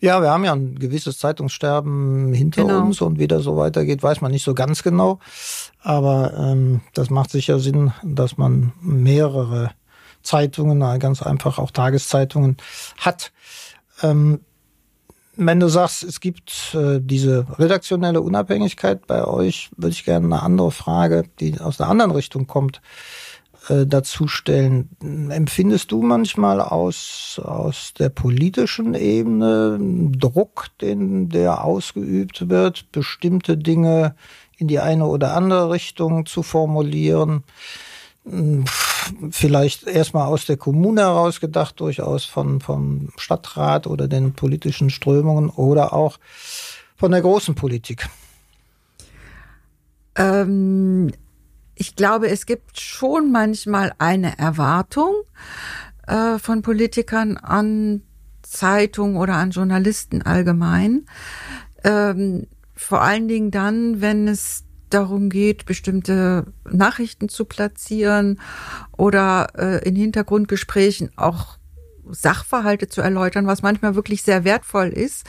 Ja, 0.00 0.22
wir 0.22 0.30
haben 0.30 0.44
ja 0.44 0.52
ein 0.52 0.78
gewisses 0.78 1.18
Zeitungssterben 1.18 2.32
hinter 2.32 2.62
genau. 2.62 2.80
uns 2.80 3.00
und 3.00 3.18
wie 3.18 3.26
das 3.26 3.42
so 3.42 3.56
weitergeht, 3.56 4.02
weiß 4.02 4.20
man 4.20 4.30
nicht 4.30 4.44
so 4.44 4.54
ganz 4.54 4.82
genau. 4.82 5.18
Aber 5.82 6.34
ähm, 6.38 6.80
das 6.94 7.10
macht 7.10 7.30
sicher 7.30 7.58
Sinn, 7.58 7.92
dass 8.02 8.36
man 8.36 8.72
mehrere 8.80 9.70
Zeitungen, 10.22 10.80
ganz 10.98 11.22
einfach 11.22 11.58
auch 11.58 11.70
Tageszeitungen 11.70 12.56
hat. 12.98 13.32
Ähm, 14.02 14.40
wenn 15.36 15.60
du 15.60 15.68
sagst, 15.68 16.02
es 16.02 16.20
gibt 16.20 16.74
äh, 16.74 16.98
diese 17.00 17.46
redaktionelle 17.58 18.22
Unabhängigkeit 18.22 19.06
bei 19.06 19.24
euch, 19.24 19.70
würde 19.76 19.92
ich 19.92 20.04
gerne 20.04 20.26
eine 20.26 20.42
andere 20.42 20.70
Frage, 20.70 21.24
die 21.40 21.60
aus 21.60 21.80
einer 21.80 21.90
anderen 21.90 22.10
Richtung 22.10 22.46
kommt, 22.46 22.80
äh, 23.68 23.86
dazu 23.86 24.28
stellen. 24.28 24.90
Empfindest 25.30 25.92
du 25.92 26.02
manchmal 26.02 26.60
aus, 26.60 27.40
aus 27.42 27.94
der 27.98 28.08
politischen 28.08 28.94
Ebene 28.94 29.78
Druck, 30.16 30.68
den 30.80 31.28
der 31.28 31.64
ausgeübt 31.64 32.48
wird, 32.48 32.90
bestimmte 32.92 33.56
Dinge 33.56 34.14
in 34.58 34.68
die 34.68 34.80
eine 34.80 35.06
oder 35.06 35.34
andere 35.34 35.70
Richtung 35.70 36.26
zu 36.26 36.42
formulieren? 36.42 37.44
vielleicht 39.30 39.86
erstmal 39.86 40.26
aus 40.26 40.46
der 40.46 40.56
Kommune 40.56 41.02
heraus 41.02 41.40
gedacht, 41.40 41.78
durchaus 41.80 42.24
von, 42.24 42.60
vom 42.60 43.10
Stadtrat 43.16 43.86
oder 43.86 44.08
den 44.08 44.32
politischen 44.32 44.90
Strömungen 44.90 45.48
oder 45.48 45.92
auch 45.92 46.18
von 46.96 47.12
der 47.12 47.22
großen 47.22 47.54
Politik? 47.54 48.08
Ähm, 50.16 51.12
ich 51.76 51.94
glaube, 51.94 52.28
es 52.28 52.46
gibt 52.46 52.80
schon 52.80 53.30
manchmal 53.30 53.92
eine 53.98 54.38
Erwartung 54.38 55.14
äh, 56.06 56.38
von 56.38 56.62
Politikern 56.62 57.36
an 57.36 58.02
Zeitungen 58.42 59.16
oder 59.16 59.34
an 59.34 59.50
Journalisten 59.50 60.22
allgemein. 60.22 61.06
Ähm, 61.84 62.46
vor 62.74 63.02
allen 63.02 63.28
Dingen 63.28 63.50
dann, 63.50 64.00
wenn 64.00 64.26
es 64.26 64.64
darum 64.88 65.28
geht, 65.28 65.66
bestimmte 65.66 66.52
Nachrichten 66.64 67.28
zu 67.28 67.44
platzieren 67.44 68.40
oder 68.96 69.48
äh, 69.56 69.86
in 69.86 69.96
Hintergrundgesprächen 69.96 71.10
auch 71.16 71.58
Sachverhalte 72.08 72.88
zu 72.88 73.00
erläutern, 73.02 73.46
was 73.46 73.62
manchmal 73.62 73.96
wirklich 73.96 74.22
sehr 74.22 74.44
wertvoll 74.44 74.88
ist, 74.88 75.26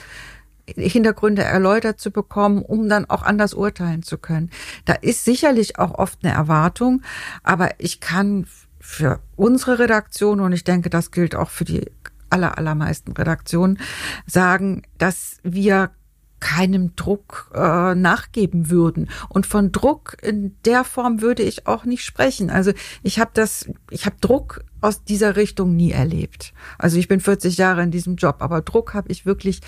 Hintergründe 0.76 1.42
erläutert 1.42 2.00
zu 2.00 2.10
bekommen, 2.10 2.62
um 2.62 2.88
dann 2.88 3.08
auch 3.08 3.22
anders 3.22 3.54
urteilen 3.54 4.02
zu 4.02 4.18
können. 4.18 4.50
Da 4.84 4.94
ist 4.94 5.24
sicherlich 5.24 5.78
auch 5.78 5.94
oft 5.94 6.18
eine 6.22 6.32
Erwartung, 6.32 7.02
aber 7.42 7.70
ich 7.78 8.00
kann 8.00 8.46
für 8.80 9.20
unsere 9.36 9.78
Redaktion 9.78 10.40
und 10.40 10.52
ich 10.52 10.64
denke, 10.64 10.90
das 10.90 11.10
gilt 11.10 11.34
auch 11.34 11.50
für 11.50 11.64
die 11.64 11.90
aller, 12.30 12.58
allermeisten 12.58 13.12
Redaktionen 13.12 13.78
sagen, 14.26 14.82
dass 14.98 15.38
wir 15.42 15.90
keinem 16.40 16.94
Druck 16.96 17.50
äh, 17.54 17.94
nachgeben 17.94 18.70
würden. 18.70 19.08
Und 19.28 19.46
von 19.46 19.72
Druck 19.72 20.16
in 20.22 20.56
der 20.64 20.84
Form 20.84 21.20
würde 21.20 21.42
ich 21.42 21.66
auch 21.66 21.84
nicht 21.84 22.04
sprechen. 22.04 22.50
Also 22.50 22.72
ich 23.02 23.18
habe 23.18 23.30
das, 23.34 23.68
ich 23.90 24.06
habe 24.06 24.16
Druck 24.20 24.64
aus 24.80 25.04
dieser 25.04 25.36
Richtung 25.36 25.74
nie 25.76 25.90
erlebt. 25.90 26.52
Also 26.78 26.98
ich 26.98 27.08
bin 27.08 27.20
40 27.20 27.56
Jahre 27.56 27.82
in 27.82 27.90
diesem 27.90 28.16
Job, 28.16 28.36
aber 28.40 28.60
Druck 28.60 28.94
habe 28.94 29.10
ich 29.10 29.26
wirklich 29.26 29.60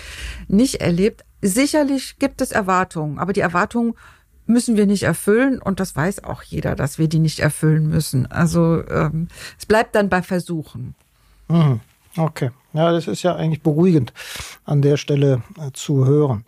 nicht 0.47 0.75
erlebt. 0.75 1.25
Sicherlich 1.41 2.17
gibt 2.19 2.41
es 2.41 2.51
Erwartungen, 2.51 3.19
aber 3.19 3.33
die 3.33 3.41
Erwartungen 3.41 3.95
müssen 4.45 4.77
wir 4.77 4.85
nicht 4.85 5.03
erfüllen 5.03 5.61
und 5.61 5.79
das 5.79 5.95
weiß 5.95 6.23
auch 6.23 6.43
jeder, 6.43 6.75
dass 6.75 6.97
wir 6.97 7.07
die 7.07 7.19
nicht 7.19 7.39
erfüllen 7.39 7.89
müssen. 7.89 8.25
Also 8.31 8.83
ähm, 8.89 9.27
es 9.57 9.65
bleibt 9.65 9.95
dann 9.95 10.09
bei 10.09 10.21
Versuchen. 10.21 10.95
Mhm. 11.47 11.79
Okay, 12.17 12.51
ja, 12.73 12.91
das 12.91 13.07
ist 13.07 13.23
ja 13.23 13.35
eigentlich 13.35 13.61
beruhigend 13.61 14.13
an 14.65 14.81
der 14.81 14.97
Stelle 14.97 15.43
äh, 15.57 15.71
zu 15.71 16.05
hören. 16.05 16.43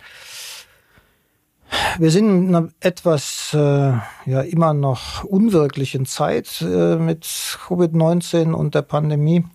Wir 1.97 2.11
sind 2.11 2.27
in 2.27 2.55
einer 2.55 2.69
etwas 2.81 3.51
äh, 3.53 3.93
ja 4.25 4.41
immer 4.41 4.73
noch 4.73 5.23
unwirklichen 5.23 6.05
Zeit 6.05 6.61
äh, 6.61 6.97
mit 6.97 7.23
Covid-19 7.23 8.51
und 8.51 8.75
der 8.75 8.81
Pandemie. 8.81 9.45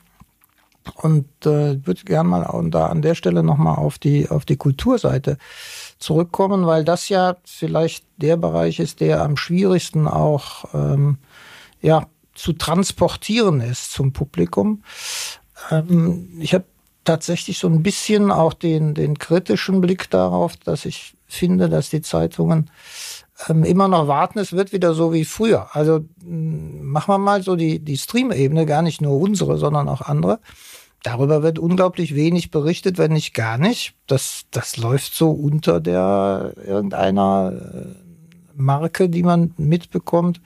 Und 0.95 1.27
äh, 1.45 1.85
würde 1.87 2.05
gerne 2.05 2.29
mal 2.29 2.43
und 2.45 2.71
da 2.71 2.87
an 2.87 3.03
der 3.03 3.15
Stelle 3.15 3.43
nochmal 3.43 3.77
auf 3.77 3.99
die, 3.99 4.31
auf 4.31 4.47
die 4.47 4.57
Kulturseite 4.57 5.37
zurückkommen, 5.99 6.65
weil 6.67 6.83
das 6.83 7.11
ja 7.11 7.37
vielleicht 7.45 8.07
der 8.17 8.39
Bereich 8.39 8.81
ist, 8.81 9.01
der 9.01 9.23
am 9.23 9.37
schwierigsten 9.37 10.09
auch 10.09 10.73
ähm, 10.73 11.19
ja, 11.83 12.07
zu 12.35 12.55
transportieren 12.55 13.61
ist 13.61 13.93
zum 13.93 14.13
Publikum. 14.13 14.83
Ähm, 15.71 16.29
ich 16.41 16.55
habe 16.55 16.65
tatsächlich 17.05 17.59
so 17.59 17.69
ein 17.69 17.83
bisschen 17.83 18.31
auch 18.31 18.53
den, 18.53 18.95
den 18.95 19.19
kritischen 19.19 19.81
Blick 19.81 20.11
darauf, 20.11 20.57
dass 20.57 20.85
ich 20.85 21.15
finde, 21.27 21.69
dass 21.69 21.91
die 21.91 22.03
Zeitungen 22.03 22.71
ähm, 23.49 23.65
immer 23.65 23.89
noch 23.89 24.09
warten, 24.09 24.39
es 24.39 24.53
wird 24.53 24.73
wieder 24.73 24.95
so 24.95 25.13
wie 25.13 25.25
früher. 25.25 25.69
Also 25.75 26.05
machen 26.25 27.13
wir 27.13 27.19
mal 27.19 27.43
so 27.43 27.57
die, 27.57 27.79
die 27.79 27.97
Stream-Ebene, 27.97 28.67
gar 28.67 28.83
nicht 28.83 29.01
nur 29.01 29.19
unsere, 29.21 29.59
sondern 29.59 29.89
auch 29.89 30.03
andere. 30.03 30.41
Darüber 31.03 31.43
wird 31.43 31.59
unglaublich 31.59 32.15
wenig 32.15 32.51
berichtet, 32.51 32.99
wenn 32.99 33.13
nicht 33.13 33.33
gar 33.33 33.57
nicht. 33.57 33.95
Das, 34.07 34.47
das 34.51 34.77
läuft 34.77 35.15
so 35.15 35.31
unter 35.31 35.81
der 35.81 36.55
irgendeiner 36.67 37.53
äh, 37.55 38.09
Marke, 38.57 39.09
die 39.09 39.23
man 39.23 39.55
mitbekommt, 39.57 40.41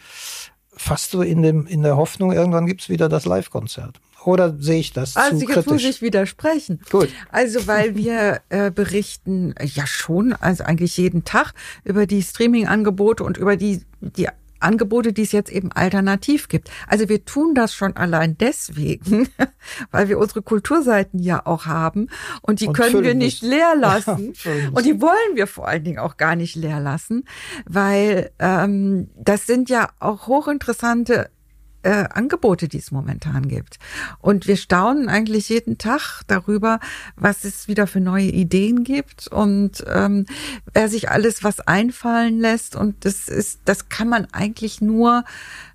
fast 0.75 1.13
so 1.13 1.23
in, 1.23 1.43
dem, 1.43 1.67
in 1.67 1.83
der 1.83 1.97
Hoffnung, 1.97 2.33
irgendwann 2.33 2.67
gibt's 2.67 2.89
wieder 2.89 3.09
das 3.09 3.25
Live-Konzert. 3.25 4.01
Oder 4.25 4.57
sehe 4.59 4.81
ich 4.81 4.93
das 4.93 5.17
also 5.17 5.39
zu 5.39 5.47
kritisch? 5.47 5.57
Also 5.57 5.71
muss 5.73 5.85
ich 5.85 6.03
widersprechen. 6.03 6.81
Gut. 6.91 7.09
Also 7.31 7.67
weil 7.67 7.97
wir 7.97 8.41
äh, 8.49 8.71
berichten 8.71 9.55
äh, 9.57 9.67
ja 9.67 9.87
schon, 9.87 10.33
also 10.33 10.65
eigentlich 10.65 10.97
jeden 10.97 11.25
Tag 11.25 11.55
über 11.85 12.07
die 12.07 12.23
Streaming-Angebote 12.23 13.25
und 13.25 13.37
über 13.37 13.57
die 13.57 13.83
die 14.01 14.29
Angebote, 14.63 15.13
die 15.13 15.23
es 15.23 15.33
jetzt 15.33 15.51
eben 15.51 15.73
alternativ 15.73 16.49
gibt. 16.49 16.71
Also 16.87 17.09
wir 17.09 17.25
tun 17.25 17.55
das 17.55 17.75
schon 17.75 17.97
allein 17.97 18.39
deswegen, 18.39 19.29
weil 19.91 20.09
wir 20.09 20.19
unsere 20.19 20.43
Kulturseiten 20.43 21.19
ja 21.19 21.45
auch 21.45 21.67
haben 21.67 22.09
und 22.41 22.61
die 22.61 22.69
und 22.69 22.75
können 22.75 23.03
wir 23.03 23.15
nicht 23.15 23.43
leer 23.43 23.75
lassen. 23.79 24.35
und 24.73 24.87
die 24.87 25.01
wollen 25.01 25.35
wir 25.35 25.47
vor 25.47 25.69
allen 25.69 25.85
Dingen 25.85 25.99
auch 25.99 26.17
gar 26.17 26.37
nicht 26.37 26.55
leer 26.55 26.81
lassen, 26.81 27.25
weil 27.67 28.31
ähm, 28.39 29.11
das 29.17 29.47
sind 29.47 29.69
ja 29.69 29.91
auch 29.99 30.27
hochinteressante 30.27 31.31
äh, 31.83 32.05
Angebote, 32.11 32.69
die 32.69 32.79
es 32.79 32.91
momentan 32.91 33.49
gibt. 33.49 33.79
Und 34.21 34.47
wir 34.47 34.57
staunen 34.57 35.09
eigentlich 35.09 35.49
jeden 35.49 35.79
Tag 35.79 36.23
darüber, 36.27 36.81
was 37.17 37.45
es 37.45 37.69
wieder 37.69 37.87
für 37.87 38.01
neue 38.01 38.27
Ideen 38.27 38.85
gibt 38.85 39.29
und 39.29 39.85
ähm, 39.93 40.27
wer 40.73 40.89
sich 40.89 41.11
alles 41.11 41.45
was 41.45 41.61
einfallen 41.61 42.39
lässt. 42.39 42.77
Und 42.77 43.05
das 43.05 43.29
ist, 43.29 43.61
das 43.65 43.89
kann 43.89 44.09
man 44.09 44.27
eigentlich 44.33 44.81
nur 44.81 45.25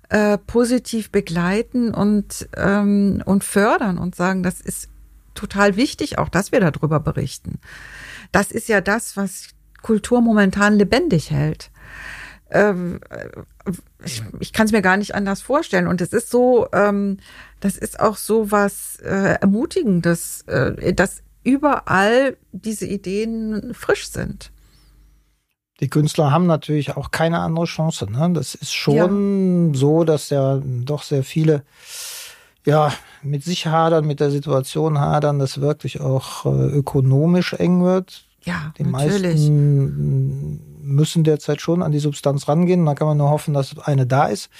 äh, 0.08 0.38
positiv 0.38 1.10
begleiten 1.10 1.92
und 1.92 2.48
ähm, 2.56 3.22
und 3.26 3.44
fördern 3.44 3.98
und 3.98 4.14
sagen, 4.14 4.42
das 4.42 4.60
ist 4.60 4.88
total 5.34 5.76
wichtig, 5.76 6.18
auch 6.18 6.28
dass 6.28 6.52
wir 6.52 6.60
darüber 6.60 7.00
berichten. 7.00 7.58
Das 8.32 8.50
ist 8.50 8.68
ja 8.68 8.80
das, 8.80 9.16
was 9.16 9.48
Kultur 9.82 10.20
momentan 10.20 10.74
lebendig 10.74 11.30
hält. 11.30 11.70
Ähm, 12.50 13.00
ich, 14.04 14.22
ich 14.40 14.52
kann 14.52 14.66
es 14.66 14.72
mir 14.72 14.82
gar 14.82 14.96
nicht 14.96 15.14
anders 15.14 15.42
vorstellen. 15.42 15.86
Und 15.86 16.00
es 16.00 16.12
ist 16.12 16.30
so, 16.30 16.68
ähm, 16.72 17.18
das 17.60 17.76
ist 17.76 18.00
auch 18.00 18.16
so 18.16 18.50
was 18.50 18.96
äh, 18.96 19.38
Ermutigendes, 19.40 20.42
äh, 20.42 20.94
dass 20.94 21.22
überall 21.44 22.36
diese 22.52 22.86
Ideen 22.86 23.72
frisch 23.74 24.08
sind. 24.08 24.50
Die 25.80 25.88
Künstler 25.88 26.32
haben 26.32 26.46
natürlich 26.46 26.96
auch 26.96 27.10
keine 27.10 27.38
andere 27.38 27.66
Chance. 27.66 28.10
Ne? 28.10 28.30
Das 28.34 28.54
ist 28.54 28.74
schon 28.74 29.72
ja. 29.72 29.78
so, 29.78 30.04
dass 30.04 30.30
ja 30.30 30.60
doch 30.64 31.02
sehr 31.02 31.22
viele 31.22 31.62
ja 32.66 32.92
mit 33.22 33.44
sich 33.44 33.66
hadern, 33.66 34.06
mit 34.06 34.20
der 34.20 34.30
Situation 34.30 34.98
hadern, 34.98 35.38
dass 35.38 35.60
wirklich 35.60 36.00
auch 36.00 36.46
äh, 36.46 36.48
ökonomisch 36.48 37.54
eng 37.54 37.82
wird. 37.82 38.24
Ja, 38.42 38.72
die 38.78 38.84
natürlich. 38.84 39.34
meisten 39.34 40.60
müssen 40.88 41.24
derzeit 41.24 41.60
schon 41.60 41.82
an 41.82 41.92
die 41.92 41.98
Substanz 41.98 42.48
rangehen. 42.48 42.84
Da 42.86 42.94
kann 42.94 43.06
man 43.06 43.16
nur 43.16 43.30
hoffen, 43.30 43.54
dass 43.54 43.78
eine 43.78 44.06
da 44.06 44.26
ist, 44.26 44.50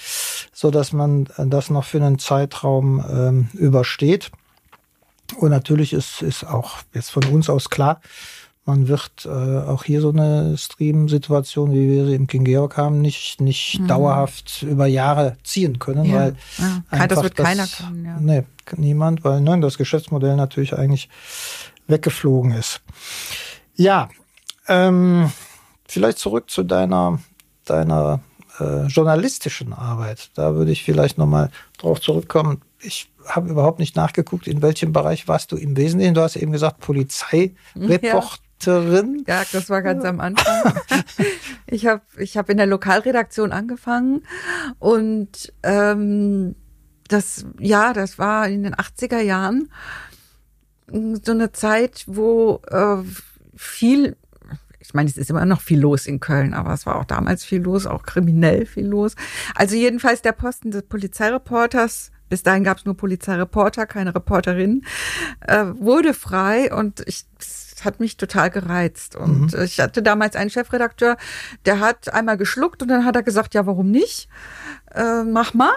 so 0.53 0.71
dass 0.71 0.93
man 0.93 1.27
das 1.37 1.69
noch 1.69 1.83
für 1.83 1.97
einen 1.97 2.19
Zeitraum 2.19 3.03
ähm, 3.09 3.49
übersteht. 3.53 4.31
Und 5.37 5.51
natürlich 5.51 5.93
ist, 5.93 6.21
ist 6.21 6.43
auch 6.43 6.77
jetzt 6.93 7.11
von 7.11 7.23
uns 7.25 7.49
aus 7.49 7.69
klar, 7.69 8.01
man 8.69 8.87
wird 8.87 9.25
äh, 9.25 9.29
auch 9.29 9.83
hier 9.83 9.99
so 9.99 10.11
eine 10.11 10.55
Stream-Situation, 10.55 11.71
wie 11.71 11.89
wir 11.89 12.05
sie 12.05 12.13
im 12.13 12.27
King 12.27 12.43
Georg 12.43 12.77
haben, 12.77 13.01
nicht, 13.01 13.41
nicht 13.41 13.79
mhm. 13.79 13.87
dauerhaft 13.87 14.61
über 14.61 14.85
Jahre 14.85 15.37
ziehen 15.43 15.79
können, 15.79 16.05
ja. 16.05 16.15
weil 16.15 16.35
ja. 16.59 16.83
einfach 16.91 17.07
das 17.07 17.23
wird 17.23 17.39
das, 17.39 17.45
keiner 17.47 17.65
können. 17.65 18.05
Ja. 18.05 18.17
Nee, 18.19 18.43
niemand, 18.77 19.23
weil 19.23 19.41
ne, 19.41 19.59
das 19.59 19.79
Geschäftsmodell 19.79 20.35
natürlich 20.35 20.75
eigentlich 20.75 21.09
weggeflogen 21.87 22.51
ist. 22.51 22.81
Ja, 23.73 24.09
ähm, 24.67 25.31
vielleicht 25.91 26.19
zurück 26.19 26.49
zu 26.49 26.63
deiner, 26.63 27.19
deiner 27.65 28.21
äh, 28.59 28.85
journalistischen 28.85 29.73
Arbeit. 29.73 30.29
Da 30.35 30.55
würde 30.55 30.71
ich 30.71 30.83
vielleicht 30.83 31.17
nochmal 31.17 31.49
drauf 31.77 31.99
zurückkommen. 32.01 32.61
Ich 32.81 33.11
habe 33.25 33.49
überhaupt 33.49 33.79
nicht 33.79 33.95
nachgeguckt, 33.95 34.47
in 34.47 34.61
welchem 34.61 34.93
Bereich 34.93 35.27
warst 35.27 35.51
du 35.51 35.57
im 35.57 35.75
Wesentlichen. 35.75 36.13
Du 36.13 36.21
hast 36.21 36.35
eben 36.35 36.51
gesagt, 36.51 36.79
Polizeireporterin. 36.79 39.23
Ja. 39.27 39.39
ja, 39.39 39.45
das 39.51 39.69
war 39.69 39.81
ganz 39.81 40.05
am 40.05 40.19
Anfang. 40.19 40.73
ich 41.67 41.87
habe 41.87 42.03
ich 42.17 42.37
hab 42.37 42.49
in 42.49 42.57
der 42.57 42.67
Lokalredaktion 42.67 43.51
angefangen 43.51 44.23
und 44.77 45.51
ähm, 45.63 46.55
das, 47.07 47.45
ja, 47.59 47.93
das 47.93 48.19
war 48.19 48.47
in 48.47 48.63
den 48.63 48.75
80er 48.75 49.19
Jahren 49.19 49.71
so 50.91 51.31
eine 51.31 51.51
Zeit, 51.51 52.03
wo 52.07 52.61
äh, 52.69 52.97
viel 53.55 54.15
ich 54.89 54.95
meine, 54.95 55.07
es 55.07 55.17
ist 55.17 55.29
immer 55.29 55.45
noch 55.45 55.61
viel 55.61 55.79
los 55.79 56.07
in 56.07 56.19
Köln, 56.19 56.55
aber 56.55 56.73
es 56.73 56.87
war 56.87 56.95
auch 56.95 57.05
damals 57.05 57.45
viel 57.45 57.61
los, 57.61 57.85
auch 57.85 58.01
kriminell 58.01 58.65
viel 58.65 58.87
los. 58.87 59.13
Also 59.53 59.75
jedenfalls 59.75 60.23
der 60.23 60.31
Posten 60.31 60.71
des 60.71 60.81
Polizeireporters, 60.81 62.09
bis 62.27 62.41
dahin 62.41 62.63
gab 62.63 62.79
es 62.79 62.85
nur 62.85 62.97
Polizeireporter, 62.97 63.85
keine 63.85 64.15
Reporterin, 64.15 64.83
äh, 65.41 65.65
wurde 65.77 66.15
frei 66.15 66.73
und 66.73 67.03
ich 67.05 67.25
das 67.37 67.85
hat 67.85 67.99
mich 67.99 68.17
total 68.17 68.49
gereizt. 68.49 69.15
Und 69.15 69.53
mhm. 69.53 69.61
ich 69.61 69.79
hatte 69.79 70.01
damals 70.01 70.35
einen 70.35 70.49
Chefredakteur, 70.49 71.17
der 71.65 71.79
hat 71.79 72.11
einmal 72.11 72.35
geschluckt 72.35 72.81
und 72.81 72.87
dann 72.87 73.05
hat 73.05 73.15
er 73.15 73.23
gesagt, 73.23 73.53
ja, 73.53 73.67
warum 73.67 73.91
nicht? 73.91 74.27
Äh, 74.93 75.23
mach 75.23 75.53
mal. 75.53 75.71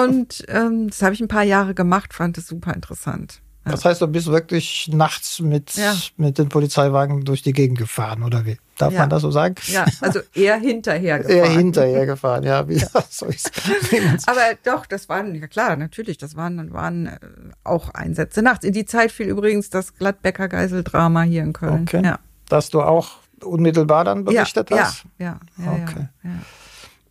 Und 0.00 0.44
ähm, 0.48 0.88
das 0.88 1.02
habe 1.02 1.14
ich 1.14 1.20
ein 1.20 1.28
paar 1.28 1.42
Jahre 1.42 1.74
gemacht, 1.74 2.14
fand 2.14 2.38
es 2.38 2.46
super 2.46 2.72
interessant. 2.72 3.42
Ja. 3.66 3.72
Das 3.72 3.84
heißt, 3.84 4.00
du 4.00 4.06
bist 4.06 4.28
wirklich 4.28 4.88
nachts 4.92 5.40
mit, 5.40 5.74
ja. 5.74 5.92
mit 6.16 6.38
den 6.38 6.48
Polizeiwagen 6.48 7.24
durch 7.24 7.42
die 7.42 7.52
Gegend 7.52 7.78
gefahren, 7.78 8.22
oder 8.22 8.46
wie? 8.46 8.58
Darf 8.78 8.92
ja. 8.92 9.00
man 9.00 9.10
das 9.10 9.22
so 9.22 9.32
sagen? 9.32 9.56
Ja, 9.66 9.84
also 10.00 10.20
eher 10.34 10.56
hinterher 10.56 11.18
gefahren. 11.18 11.36
Eher 11.36 11.48
hinterher 11.48 12.06
gefahren, 12.06 12.44
ja. 12.44 12.68
Wie, 12.68 12.78
so 13.10 13.26
ist, 13.26 13.50
Aber 14.26 14.42
doch, 14.62 14.86
das 14.86 15.08
waren, 15.08 15.34
ja 15.34 15.48
klar, 15.48 15.74
natürlich, 15.74 16.16
das 16.16 16.36
waren, 16.36 16.72
waren 16.72 17.06
äh, 17.06 17.18
auch 17.64 17.90
Einsätze 17.90 18.40
nachts. 18.40 18.64
In 18.64 18.72
die 18.72 18.84
Zeit 18.84 19.10
fiel 19.10 19.26
übrigens 19.26 19.68
das 19.68 19.96
Gladbecker 19.96 20.46
Geiseldrama 20.46 21.22
hier 21.22 21.42
in 21.42 21.52
Köln. 21.52 21.82
Okay. 21.82 22.02
Ja. 22.04 22.20
Dass 22.48 22.70
du 22.70 22.82
auch 22.82 23.18
unmittelbar 23.42 24.04
dann 24.04 24.24
berichtet 24.24 24.70
hast? 24.70 25.06
Ja, 25.18 25.40
ja, 25.58 25.64
ja. 25.64 25.72
okay. 25.72 26.06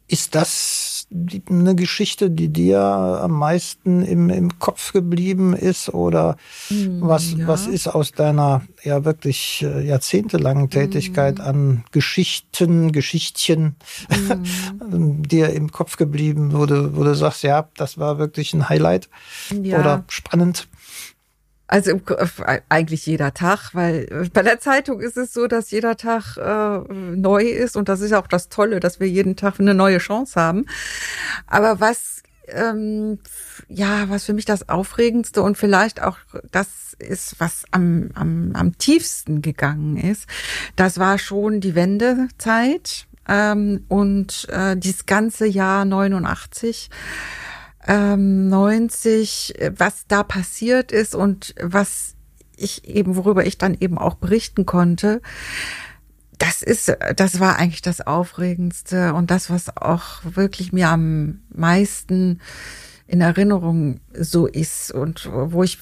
Ist 0.08 0.36
das 0.36 0.95
eine 1.12 1.76
Geschichte, 1.76 2.30
die 2.30 2.50
dir 2.50 2.80
am 2.80 3.32
meisten 3.32 4.04
im, 4.04 4.30
im 4.30 4.60
Kopf 4.60 4.92
geblieben 4.92 5.54
ist? 5.54 5.90
Oder 5.90 6.38
mm, 6.70 7.02
was, 7.02 7.34
ja. 7.34 7.48
was 7.48 7.68
ist 7.68 7.88
aus 7.88 8.12
deiner 8.12 8.64
ja 8.84 9.06
wirklich 9.06 9.64
äh, 9.64 9.86
jahrzehntelangen 9.86 10.70
Tätigkeit 10.70 11.40
mm. 11.40 11.42
an 11.42 11.84
Geschichten, 11.92 12.92
Geschichtchen 12.92 13.76
mm. 14.10 15.22
dir 15.28 15.52
im 15.52 15.72
Kopf 15.72 15.98
geblieben, 15.98 16.54
wo 16.54 16.66
du, 16.66 16.96
wo 16.96 17.04
du 17.04 17.16
sagst, 17.16 17.44
ja, 17.44 17.70
das 17.78 17.98
war 17.98 18.18
wirklich 18.18 18.54
ein 18.54 18.68
Highlight 18.70 19.10
ja. 19.62 19.80
oder 19.80 20.04
spannend? 20.08 20.68
Also 21.76 22.00
eigentlich 22.70 23.06
jeder 23.06 23.34
Tag, 23.34 23.72
weil 23.74 24.08
äh, 24.10 24.30
bei 24.30 24.44
der 24.44 24.62
Zeitung 24.62 25.02
ist 25.02 25.18
es 25.18 25.34
so, 25.34 25.46
dass 25.48 25.72
jeder 25.72 25.98
Tag 25.98 26.38
äh, 26.38 26.94
neu 26.94 27.44
ist 27.44 27.76
und 27.76 27.90
das 27.90 28.00
ist 28.00 28.14
auch 28.14 28.28
das 28.28 28.48
Tolle, 28.48 28.80
dass 28.80 29.02
wir 29.02 29.10
jeden 29.10 29.36
Tag 29.36 29.60
eine 29.60 29.74
neue 29.74 29.98
Chance 29.98 30.40
haben. 30.40 30.68
Aber 31.48 31.82
was 31.82 32.24
ähm, 32.48 33.20
ja, 33.68 34.08
was 34.08 34.24
für 34.24 34.32
mich 34.32 34.46
das 34.46 34.70
Aufregendste 34.70 35.42
und 35.42 35.58
vielleicht 35.58 36.02
auch 36.02 36.18
das 36.50 36.96
ist, 36.98 37.42
was 37.42 37.66
am, 37.72 38.10
am, 38.14 38.54
am 38.54 38.78
tiefsten 38.78 39.42
gegangen 39.42 39.98
ist, 39.98 40.28
das 40.78 40.98
war 40.98 41.18
schon 41.18 41.60
die 41.60 41.76
Wendezeit 41.76 43.06
ähm, 43.28 43.84
und 43.90 44.48
äh, 44.50 44.78
dieses 44.78 45.08
ganze 45.08 45.46
Jahr 45.46 45.84
89 45.84 46.90
ähm, 47.88 48.48
90, 48.50 49.56
was 49.78 50.06
da 50.08 50.24
passiert 50.24 50.92
ist 50.92 51.16
und 51.16 51.56
was 51.62 52.16
ich 52.58 52.88
eben, 52.88 53.16
worüber 53.16 53.46
ich 53.46 53.58
dann 53.58 53.76
eben 53.80 53.98
auch 53.98 54.16
berichten 54.16 54.66
konnte. 54.66 55.22
Das 56.38 56.62
ist, 56.62 56.96
das 57.16 57.40
war 57.40 57.58
eigentlich 57.58 57.82
das 57.82 58.06
Aufregendste 58.06 59.14
und 59.14 59.32
das, 59.32 59.50
was 59.50 59.76
auch 59.78 60.22
wirklich 60.24 60.74
mir 60.74 60.90
am 60.90 61.42
meisten 61.50 62.42
in 63.08 63.22
Erinnerung 63.22 64.00
so 64.14 64.48
ist 64.48 64.92
und 64.92 65.30
wo 65.32 65.62
ich 65.62 65.78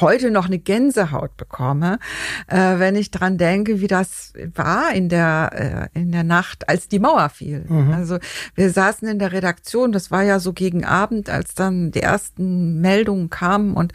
heute 0.00 0.30
noch 0.30 0.46
eine 0.46 0.58
Gänsehaut 0.58 1.36
bekomme, 1.36 1.98
äh, 2.46 2.78
wenn 2.78 2.96
ich 2.96 3.10
dran 3.10 3.36
denke, 3.36 3.80
wie 3.80 3.86
das 3.86 4.32
war 4.54 4.94
in 4.94 5.08
der 5.08 5.90
äh, 5.94 6.00
in 6.00 6.10
der 6.10 6.24
Nacht, 6.24 6.68
als 6.68 6.88
die 6.88 6.98
Mauer 6.98 7.28
fiel. 7.28 7.64
Mhm. 7.68 7.92
Also 7.92 8.18
wir 8.54 8.70
saßen 8.70 9.06
in 9.06 9.18
der 9.18 9.32
Redaktion, 9.32 9.92
das 9.92 10.10
war 10.10 10.22
ja 10.22 10.38
so 10.38 10.52
gegen 10.52 10.84
Abend, 10.84 11.28
als 11.28 11.54
dann 11.54 11.90
die 11.90 12.00
ersten 12.00 12.80
Meldungen 12.80 13.28
kamen 13.28 13.74
und 13.74 13.92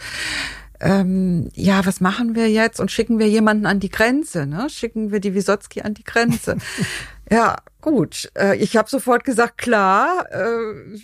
ähm, 0.82 1.50
ja, 1.56 1.86
was 1.86 2.00
machen 2.00 2.36
wir 2.36 2.50
jetzt? 2.50 2.80
Und 2.80 2.92
schicken 2.92 3.20
wir 3.20 3.28
jemanden 3.28 3.66
an 3.66 3.80
die 3.80 3.90
Grenze? 3.90 4.46
Ne? 4.46 4.70
Schicken 4.70 5.12
wir 5.12 5.20
die 5.20 5.34
Wisotzki 5.34 5.82
an 5.82 5.94
die 5.94 6.06
Grenze? 6.06 6.58
ja, 7.30 7.58
gut. 7.82 8.32
Äh, 8.38 8.56
ich 8.58 8.78
habe 8.78 8.90
sofort 8.90 9.26
gesagt, 9.26 9.58
klar. 9.58 10.26
Äh, 10.32 11.00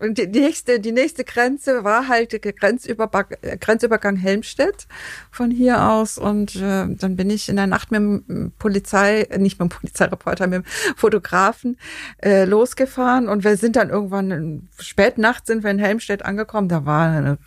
und 0.00 0.18
die 0.18 0.26
nächste, 0.26 0.80
die 0.80 0.92
nächste 0.92 1.24
Grenze 1.24 1.84
war 1.84 2.08
halt 2.08 2.32
der 2.32 2.40
Grenzübergang, 2.40 3.24
Grenzübergang 3.60 4.16
Helmstedt 4.16 4.86
von 5.30 5.50
hier 5.50 5.88
aus. 5.90 6.18
Und 6.18 6.56
äh, 6.56 6.86
dann 6.88 7.16
bin 7.16 7.30
ich 7.30 7.48
in 7.48 7.56
der 7.56 7.66
Nacht 7.66 7.90
mit 7.90 8.00
dem 8.00 8.52
Polizei, 8.58 9.26
nicht 9.38 9.58
mit 9.58 9.70
dem 9.70 9.76
Polizeireporter, 9.76 10.46
mit 10.46 10.64
dem 10.64 10.64
Fotografen 10.96 11.78
äh, 12.22 12.44
losgefahren. 12.44 13.28
Und 13.28 13.44
wir 13.44 13.56
sind 13.56 13.76
dann 13.76 13.90
irgendwann, 13.90 14.68
spät 14.78 15.18
nachts 15.18 15.46
sind 15.46 15.64
wir 15.64 15.70
in 15.70 15.78
Helmstedt 15.78 16.24
angekommen. 16.24 16.68
Da 16.68 16.84
war, 16.84 17.10
eine, 17.10 17.38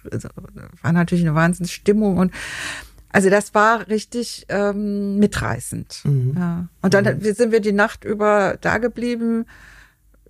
war 0.81 0.91
natürlich 0.91 1.25
eine 1.25 1.35
Wahnsinnsstimmung 1.35 2.17
und 2.17 2.33
also 3.11 3.31
das 3.31 3.55
war 3.55 3.87
richtig 3.87 4.45
ähm, 4.49 5.17
mitreißend. 5.17 6.01
Mhm. 6.03 6.33
Ja. 6.37 6.67
Und 6.81 6.93
dann 6.93 7.05
mhm. 7.05 7.33
sind 7.33 7.51
wir 7.51 7.59
die 7.59 7.71
Nacht 7.71 8.03
über 8.03 8.57
da 8.61 8.77
geblieben 8.77 9.45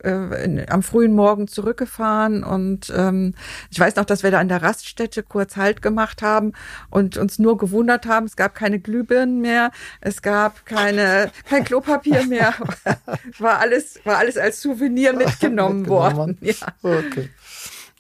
äh, 0.04 0.44
in, 0.44 0.70
am 0.70 0.84
frühen 0.84 1.14
Morgen 1.14 1.48
zurückgefahren 1.48 2.44
und 2.44 2.92
ähm, 2.96 3.34
ich 3.70 3.80
weiß 3.80 3.96
noch, 3.96 4.06
dass 4.06 4.24
wir 4.24 4.32
da 4.32 4.40
an 4.40 4.48
der 4.48 4.62
Raststätte 4.62 5.24
kurz 5.24 5.56
Halt 5.56 5.82
gemacht 5.82 6.22
haben 6.22 6.54
und 6.90 7.18
uns 7.18 7.40
nur 7.40 7.58
gewundert 7.58 8.06
haben, 8.06 8.26
es 8.26 8.36
gab 8.36 8.56
keine 8.56 8.80
Glühbirnen 8.80 9.42
mehr, 9.42 9.72
es 10.02 10.22
gab 10.22 10.66
keine 10.66 11.32
kein 11.48 11.64
Klopapier 11.64 12.26
mehr, 12.26 12.54
war 13.40 13.60
alles 13.60 14.00
war 14.04 14.18
alles 14.18 14.38
als 14.38 14.62
Souvenir 14.62 15.14
mitgenommen 15.14 15.88
worden. 15.90 16.38
Ja. 16.42 16.56
Okay. 16.82 17.30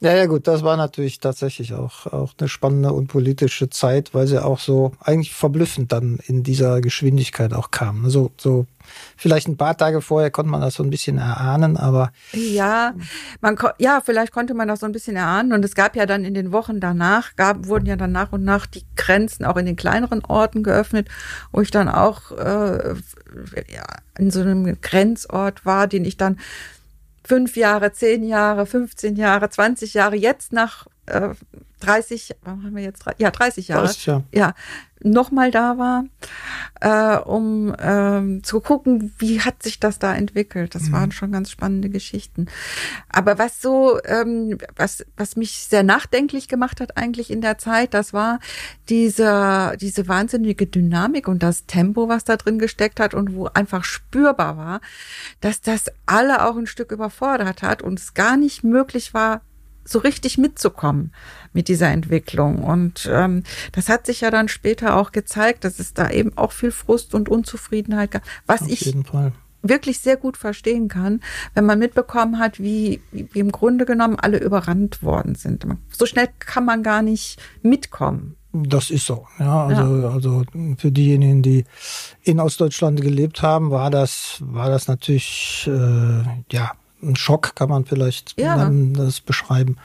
Ja, 0.01 0.15
ja, 0.15 0.27
gut, 0.27 0.47
das 0.47 0.63
war 0.63 0.77
natürlich 0.77 1.19
tatsächlich 1.19 1.73
auch, 1.73 2.05
auch 2.07 2.33
eine 2.39 2.47
spannende 2.47 2.93
und 2.93 3.07
politische 3.07 3.69
Zeit, 3.69 4.13
weil 4.13 4.27
sie 4.27 4.41
auch 4.41 4.59
so 4.59 4.93
eigentlich 5.01 5.33
verblüffend 5.33 5.91
dann 5.91 6.19
in 6.25 6.41
dieser 6.41 6.79
Geschwindigkeit 6.79 7.53
auch 7.53 7.69
kam. 7.69 8.09
So, 8.09 8.31
so 8.37 8.65
vielleicht 9.17 9.49
ein 9.49 9.57
paar 9.57 9.75
Tage 9.75 9.99
vorher 9.99 10.31
konnte 10.31 10.51
man 10.51 10.61
das 10.61 10.75
so 10.75 10.83
ein 10.83 10.89
bisschen 10.89 11.17
erahnen, 11.17 11.75
aber. 11.75 12.13
Ja, 12.31 12.93
man, 13.41 13.57
ja, 13.77 14.01
vielleicht 14.01 14.31
konnte 14.31 14.53
man 14.53 14.69
das 14.69 14.79
so 14.79 14.85
ein 14.85 14.93
bisschen 14.93 15.17
erahnen. 15.17 15.51
Und 15.51 15.65
es 15.65 15.75
gab 15.75 15.97
ja 15.97 16.05
dann 16.05 16.23
in 16.23 16.33
den 16.33 16.53
Wochen 16.53 16.79
danach, 16.79 17.35
gab, 17.35 17.67
wurden 17.67 17.85
ja 17.85 17.97
dann 17.97 18.13
nach 18.13 18.31
und 18.31 18.45
nach 18.45 18.67
die 18.67 18.85
Grenzen 18.95 19.43
auch 19.43 19.57
in 19.57 19.65
den 19.65 19.75
kleineren 19.75 20.23
Orten 20.23 20.63
geöffnet, 20.63 21.09
wo 21.51 21.59
ich 21.59 21.71
dann 21.71 21.89
auch 21.89 22.31
äh, 22.31 22.95
ja, 23.67 23.85
in 24.17 24.31
so 24.31 24.39
einem 24.39 24.79
Grenzort 24.79 25.65
war, 25.65 25.87
den 25.87 26.05
ich 26.05 26.15
dann 26.15 26.37
fünf 27.29 27.55
Jahre, 27.55 27.91
zehn 27.93 28.23
Jahre, 28.23 28.65
15 28.65 29.15
Jahre, 29.15 29.51
20 29.51 29.93
Jahre, 29.93 30.15
jetzt 30.15 30.51
nach 30.51 30.87
äh, 31.09 31.35
30, 31.81 32.35
warum 32.43 32.63
haben 32.63 32.75
wir 32.75 32.83
jetzt, 32.83 33.05
ja, 33.17 33.31
30 33.31 33.69
Jahre, 33.69 33.85
30, 33.85 34.05
ja, 34.05 34.23
ja 34.31 34.53
nochmal 35.01 35.51
da 35.51 35.77
war, 35.77 36.05
äh, 36.81 37.17
um 37.21 37.73
ähm, 37.79 38.43
zu 38.43 38.59
gucken, 38.59 39.13
wie 39.17 39.41
hat 39.41 39.63
sich 39.63 39.79
das 39.79 39.99
da 39.99 40.13
entwickelt. 40.13 40.75
Das 40.75 40.83
mhm. 40.83 40.91
waren 40.91 41.11
schon 41.11 41.31
ganz 41.31 41.51
spannende 41.51 41.89
Geschichten. 41.89 42.47
Aber 43.09 43.37
was 43.37 43.61
so, 43.61 43.99
ähm, 44.03 44.57
was, 44.75 45.05
was 45.15 45.35
mich 45.35 45.59
sehr 45.59 45.83
nachdenklich 45.83 46.47
gemacht 46.47 46.81
hat 46.81 46.97
eigentlich 46.97 47.31
in 47.31 47.41
der 47.41 47.57
Zeit, 47.57 47.93
das 47.93 48.13
war 48.13 48.39
diese, 48.89 49.75
diese 49.79 50.07
wahnsinnige 50.07 50.67
Dynamik 50.67 51.27
und 51.27 51.43
das 51.43 51.65
Tempo, 51.65 52.09
was 52.09 52.25
da 52.25 52.35
drin 52.35 52.59
gesteckt 52.59 52.99
hat 52.99 53.13
und 53.13 53.33
wo 53.35 53.45
einfach 53.45 53.83
spürbar 53.83 54.57
war, 54.57 54.81
dass 55.39 55.61
das 55.61 55.85
alle 56.05 56.45
auch 56.45 56.57
ein 56.57 56.67
Stück 56.67 56.91
überfordert 56.91 57.61
hat 57.61 57.81
und 57.81 57.99
es 57.99 58.13
gar 58.13 58.35
nicht 58.35 58.63
möglich 58.63 59.13
war, 59.13 59.41
so 59.91 59.99
richtig 59.99 60.37
mitzukommen 60.37 61.13
mit 61.53 61.67
dieser 61.67 61.89
Entwicklung. 61.89 62.63
Und 62.63 63.09
ähm, 63.11 63.43
das 63.71 63.89
hat 63.89 64.05
sich 64.05 64.21
ja 64.21 64.31
dann 64.31 64.47
später 64.47 64.95
auch 64.95 65.11
gezeigt, 65.11 65.63
dass 65.63 65.79
es 65.79 65.93
da 65.93 66.09
eben 66.09 66.37
auch 66.37 66.51
viel 66.51 66.71
Frust 66.71 67.15
und 67.15 67.29
Unzufriedenheit 67.29 68.11
gab, 68.11 68.23
was 68.45 68.61
Auf 68.61 68.69
ich 68.69 68.95
wirklich 69.61 69.99
sehr 69.99 70.17
gut 70.17 70.37
verstehen 70.37 70.87
kann, 70.87 71.21
wenn 71.53 71.65
man 71.65 71.79
mitbekommen 71.79 72.39
hat, 72.39 72.59
wie, 72.59 73.01
wie 73.11 73.39
im 73.39 73.51
Grunde 73.51 73.85
genommen 73.85 74.15
alle 74.17 74.37
überrannt 74.37 75.03
worden 75.03 75.35
sind. 75.35 75.65
So 75.91 76.05
schnell 76.05 76.29
kann 76.39 76.65
man 76.65 76.83
gar 76.83 77.01
nicht 77.01 77.41
mitkommen. 77.61 78.35
Das 78.51 78.89
ist 78.89 79.05
so. 79.05 79.27
Ja, 79.37 79.67
also, 79.67 79.97
ja. 79.97 80.09
also 80.09 80.43
für 80.77 80.91
diejenigen, 80.91 81.43
die 81.43 81.65
in 82.23 82.39
Ostdeutschland 82.39 82.99
gelebt 83.01 83.43
haben, 83.43 83.69
war 83.69 83.91
das, 83.91 84.37
war 84.39 84.69
das 84.69 84.87
natürlich 84.87 85.69
äh, 85.71 86.23
ja 86.51 86.71
ein 87.01 87.15
Schock, 87.15 87.55
kann 87.55 87.69
man 87.69 87.85
vielleicht 87.85 88.39
ja. 88.39 88.69
das 88.93 89.21
beschreiben. 89.21 89.77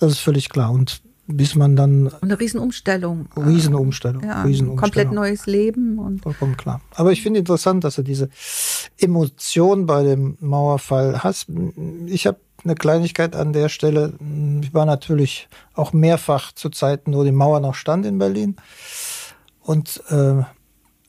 Das 0.00 0.12
ist 0.12 0.18
völlig 0.18 0.48
klar. 0.48 0.70
Und 0.70 1.00
bis 1.28 1.54
man 1.54 1.76
dann. 1.76 2.12
eine 2.20 2.38
Riesenumstellung. 2.38 3.28
Riesenumstellung. 3.36 4.22
Ja, 4.22 4.42
Riesenumstellung. 4.42 4.76
Komplett 4.76 5.12
neues 5.12 5.46
Leben. 5.46 5.98
Und 5.98 6.22
Vollkommen 6.22 6.56
klar. 6.56 6.80
Aber 6.94 7.12
ich 7.12 7.22
finde 7.22 7.40
interessant, 7.40 7.84
dass 7.84 7.96
du 7.96 8.02
diese 8.02 8.28
Emotion 8.98 9.86
bei 9.86 10.04
dem 10.04 10.36
Mauerfall 10.40 11.22
hast. 11.22 11.48
Ich 12.06 12.26
habe 12.26 12.38
eine 12.64 12.74
Kleinigkeit 12.74 13.34
an 13.34 13.52
der 13.52 13.68
Stelle. 13.68 14.14
Ich 14.62 14.72
war 14.72 14.86
natürlich 14.86 15.48
auch 15.74 15.92
mehrfach 15.92 16.52
zu 16.52 16.70
Zeiten, 16.70 17.14
wo 17.14 17.24
die 17.24 17.32
Mauer 17.32 17.60
noch 17.60 17.74
stand 17.74 18.06
in 18.06 18.18
Berlin. 18.18 18.56
Und 19.60 20.02
äh, 20.10 20.42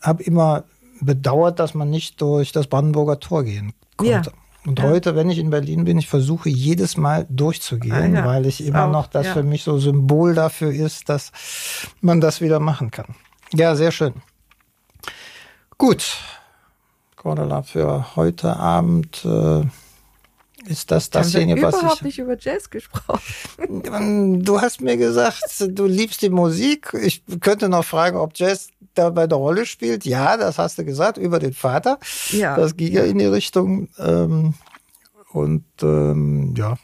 habe 0.02 0.24
immer 0.24 0.64
bedauert, 1.00 1.60
dass 1.60 1.76
man 1.76 1.90
nicht 1.90 2.22
durch 2.22 2.52
das 2.52 2.68
Brandenburger 2.68 3.20
Tor 3.20 3.44
gehen 3.44 3.74
konnte. 3.98 4.12
Ja. 4.12 4.24
Und 4.68 4.80
ja. 4.80 4.86
heute, 4.90 5.16
wenn 5.16 5.30
ich 5.30 5.40
in 5.40 5.50
Berlin 5.50 5.86
bin, 5.86 5.98
ich 5.98 6.10
versuche 6.10 6.50
jedes 6.50 6.98
Mal 6.98 7.26
durchzugehen, 7.30 8.18
ah, 8.18 8.20
ja. 8.20 8.26
weil 8.26 8.46
ich 8.46 8.66
immer 8.66 8.88
Auch, 8.88 8.92
noch 8.92 9.08
das 9.08 9.28
ja. 9.28 9.34
für 9.34 9.44
mich 9.44 9.64
so 9.64 9.78
Symbol 9.78 10.36
dafür 10.36 10.74
ist, 10.74 11.08
dass 11.08 11.32
man 12.02 12.20
das 12.20 12.42
wieder 12.42 12.60
machen 12.60 12.92
kann. 12.92 13.16
Ja, 13.54 13.76
sehr 13.78 13.92
schön. 13.92 14.16
Gut, 15.78 16.18
Cordula, 17.16 17.64
für 17.64 18.18
heute 18.18 18.58
Abend 18.58 19.24
äh, 19.24 19.62
Ist 20.68 20.92
das 20.92 21.10
dasjenige, 21.10 21.62
was 21.62 21.76
ich... 21.76 21.82
überhaupt 21.82 22.04
nicht 22.04 22.20
über 22.20 22.38
Jazz 22.38 22.70
gesprochen. 22.70 24.44
Du 24.44 24.62
hast 24.62 24.82
mir 24.82 24.98
gesagt, 24.98 25.42
du 25.70 25.86
liebst 25.86 26.22
die 26.22 26.30
Musik. 26.30 26.94
Ich 27.02 27.24
könnte 27.40 27.70
noch 27.70 27.86
fragen, 27.86 28.18
ob 28.18 28.32
Jazz 28.36 28.70
dabei 28.94 29.24
eine 29.24 29.36
Rolle 29.36 29.66
spielt. 29.66 30.06
Ja, 30.06 30.38
das 30.38 30.58
hast 30.58 30.78
du 30.78 30.86
gesagt, 30.86 31.18
über 31.18 31.40
den 31.40 31.54
Vater. 31.54 32.00
Ja. 32.32 32.56
Das 32.56 32.76
ging 32.76 32.92
ja 32.92 33.04
in 33.04 33.18
die 33.18 33.26
Richtung. 33.26 33.90
Ähm, 33.98 34.56
und 35.32 35.66
ähm, 35.82 36.54
ja, 36.58 36.78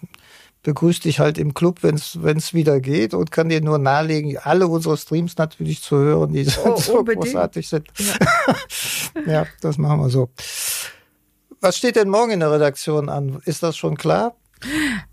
begrüßt 0.63 1.05
dich 1.05 1.19
halt 1.19 1.37
im 1.37 1.53
Club, 1.53 1.79
wenn 1.81 1.95
es 1.95 2.53
wieder 2.53 2.79
geht 2.79 3.13
und 3.13 3.31
kann 3.31 3.49
dir 3.49 3.61
nur 3.61 3.77
nahelegen, 3.77 4.37
alle 4.37 4.67
unsere 4.67 4.97
Streams 4.97 5.37
natürlich 5.37 5.81
zu 5.81 5.97
hören, 5.97 6.33
die 6.33 6.47
oh, 6.63 6.75
so 6.77 6.99
unbedingt. 6.99 7.25
großartig 7.25 7.67
sind. 7.67 7.87
Ja. 7.97 9.21
ja, 9.27 9.47
das 9.61 9.77
machen 9.77 9.99
wir 9.99 10.09
so. 10.09 10.29
Was 11.63 11.77
steht 11.77 11.95
denn 11.95 12.09
morgen 12.09 12.31
in 12.31 12.41
der 12.41 12.51
Redaktion 12.51 13.07
an? 13.07 13.41
Ist 13.45 13.63
das 13.63 13.77
schon 13.77 13.95
klar? 13.95 14.35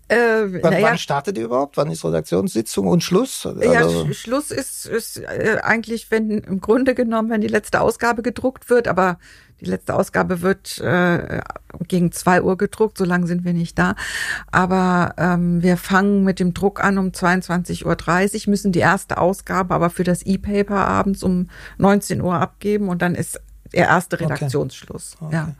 Äh, 0.09 0.17
wann, 0.61 0.73
ja. 0.73 0.81
wann, 0.81 0.97
startet 0.97 1.37
ihr 1.37 1.45
überhaupt? 1.45 1.77
Wann 1.77 1.89
ist 1.89 2.03
Redaktionssitzung 2.03 2.87
und 2.87 3.05
Schluss? 3.05 3.45
Also 3.45 3.61
ja, 3.61 4.13
Schluss 4.13 4.51
ist, 4.51 4.85
ist 4.85 5.19
äh, 5.19 5.59
eigentlich, 5.63 6.11
wenn 6.11 6.29
im 6.29 6.59
Grunde 6.59 6.93
genommen, 6.93 7.29
wenn 7.29 7.39
die 7.39 7.47
letzte 7.47 7.79
Ausgabe 7.79 8.21
gedruckt 8.21 8.69
wird, 8.69 8.89
aber 8.89 9.17
die 9.61 9.65
letzte 9.65 9.95
Ausgabe 9.95 10.41
wird 10.41 10.77
äh, 10.79 11.39
gegen 11.87 12.11
zwei 12.11 12.41
Uhr 12.41 12.57
gedruckt, 12.57 12.97
so 12.97 13.05
lange 13.05 13.27
sind 13.27 13.45
wir 13.45 13.53
nicht 13.53 13.79
da. 13.79 13.95
Aber 14.51 15.13
ähm, 15.17 15.63
wir 15.63 15.77
fangen 15.77 16.25
mit 16.25 16.41
dem 16.41 16.53
Druck 16.53 16.83
an 16.83 16.97
um 16.97 17.11
22.30 17.11 17.85
Uhr, 17.85 18.49
müssen 18.49 18.73
die 18.73 18.79
erste 18.79 19.19
Ausgabe 19.19 19.73
aber 19.73 19.89
für 19.89 20.03
das 20.03 20.21
E-Paper 20.23 20.85
abends 20.85 21.23
um 21.23 21.49
19 21.77 22.19
Uhr 22.19 22.35
abgeben 22.35 22.89
und 22.89 23.01
dann 23.01 23.15
ist 23.15 23.39
der 23.71 23.87
erste 23.87 24.19
Redaktionsschluss. 24.19 25.15
Okay. 25.21 25.27
Okay. 25.27 25.35
Ja. 25.35 25.55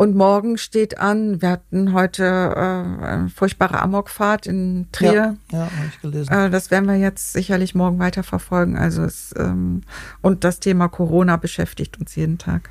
Und 0.00 0.16
morgen 0.16 0.56
steht 0.56 0.98
an, 0.98 1.42
wir 1.42 1.50
hatten 1.50 1.92
heute 1.92 2.24
äh, 2.24 3.04
eine 3.04 3.28
furchtbare 3.28 3.82
Amokfahrt 3.82 4.46
in 4.46 4.86
Trier. 4.92 5.36
Ja, 5.52 5.58
ja 5.58 5.58
habe 5.64 5.88
ich 5.90 6.00
gelesen. 6.00 6.32
Äh, 6.32 6.48
das 6.48 6.70
werden 6.70 6.88
wir 6.88 6.96
jetzt 6.96 7.34
sicherlich 7.34 7.74
morgen 7.74 7.98
weiter 7.98 8.22
verfolgen. 8.22 8.78
Also 8.78 9.02
es, 9.02 9.34
ähm, 9.36 9.82
und 10.22 10.42
das 10.42 10.58
Thema 10.58 10.88
Corona 10.88 11.36
beschäftigt 11.36 12.00
uns 12.00 12.16
jeden 12.16 12.38
Tag 12.38 12.70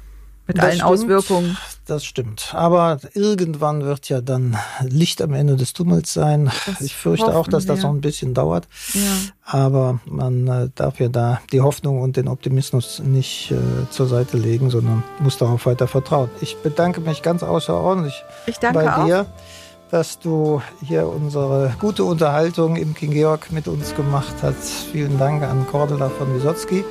mit 0.49 0.57
das 0.57 0.65
allen 0.65 0.73
stimmt, 0.73 0.89
Auswirkungen. 0.89 1.57
Das 1.85 2.03
stimmt. 2.03 2.51
Aber 2.53 2.99
irgendwann 3.13 3.83
wird 3.83 4.09
ja 4.09 4.19
dann 4.19 4.57
Licht 4.81 5.21
am 5.21 5.33
Ende 5.33 5.55
des 5.55 5.73
Tunnels 5.73 6.12
sein. 6.12 6.51
Das 6.65 6.81
ich 6.81 6.95
fürchte 6.95 7.35
auch, 7.35 7.47
dass 7.47 7.65
wir. 7.65 7.75
das 7.75 7.83
noch 7.83 7.91
ein 7.91 8.01
bisschen 8.01 8.33
dauert. 8.33 8.67
Ja. 8.93 9.01
Aber 9.43 9.99
man 10.05 10.47
äh, 10.47 10.69
darf 10.73 10.99
ja 10.99 11.07
da 11.07 11.39
die 11.51 11.62
Hoffnung 11.62 12.01
und 12.01 12.17
den 12.17 12.27
Optimismus 12.27 12.99
nicht 12.99 13.51
äh, 13.51 13.57
zur 13.91 14.07
Seite 14.07 14.38
legen, 14.38 14.71
sondern 14.71 15.03
muss 15.19 15.38
darauf 15.38 15.67
weiter 15.67 15.88
vertrauen. 15.88 16.29
Ich 16.41 16.57
bedanke 16.57 16.99
mich 16.99 17.21
ganz 17.21 17.43
außerordentlich 17.43 18.23
ich 18.47 18.57
danke 18.57 18.79
bei 18.79 19.05
dir. 19.05 19.21
Auch 19.21 19.68
dass 19.91 20.19
du 20.19 20.62
hier 20.84 21.08
unsere 21.08 21.73
gute 21.80 22.04
Unterhaltung 22.04 22.75
im 22.75 22.93
King 22.93 23.12
Georg 23.12 23.52
mit 23.52 23.67
uns 23.67 23.95
gemacht 23.95 24.36
hast. 24.41 24.86
Vielen 24.91 25.17
Dank 25.17 25.43
an 25.43 25.65
Cordula 25.67 26.10
von 26.10 26.34
Wisotzki, 26.36 26.84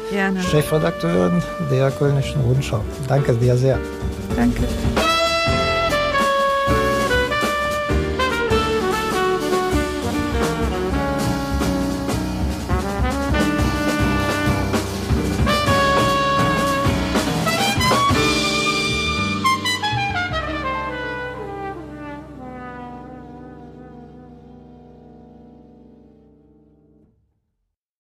Chefredakteurin 0.50 1.42
der 1.70 1.90
Kölnischen 1.90 2.40
Rundschau. 2.42 2.84
Danke 3.06 3.34
dir 3.34 3.56
sehr. 3.56 3.78
Danke. 4.36 4.62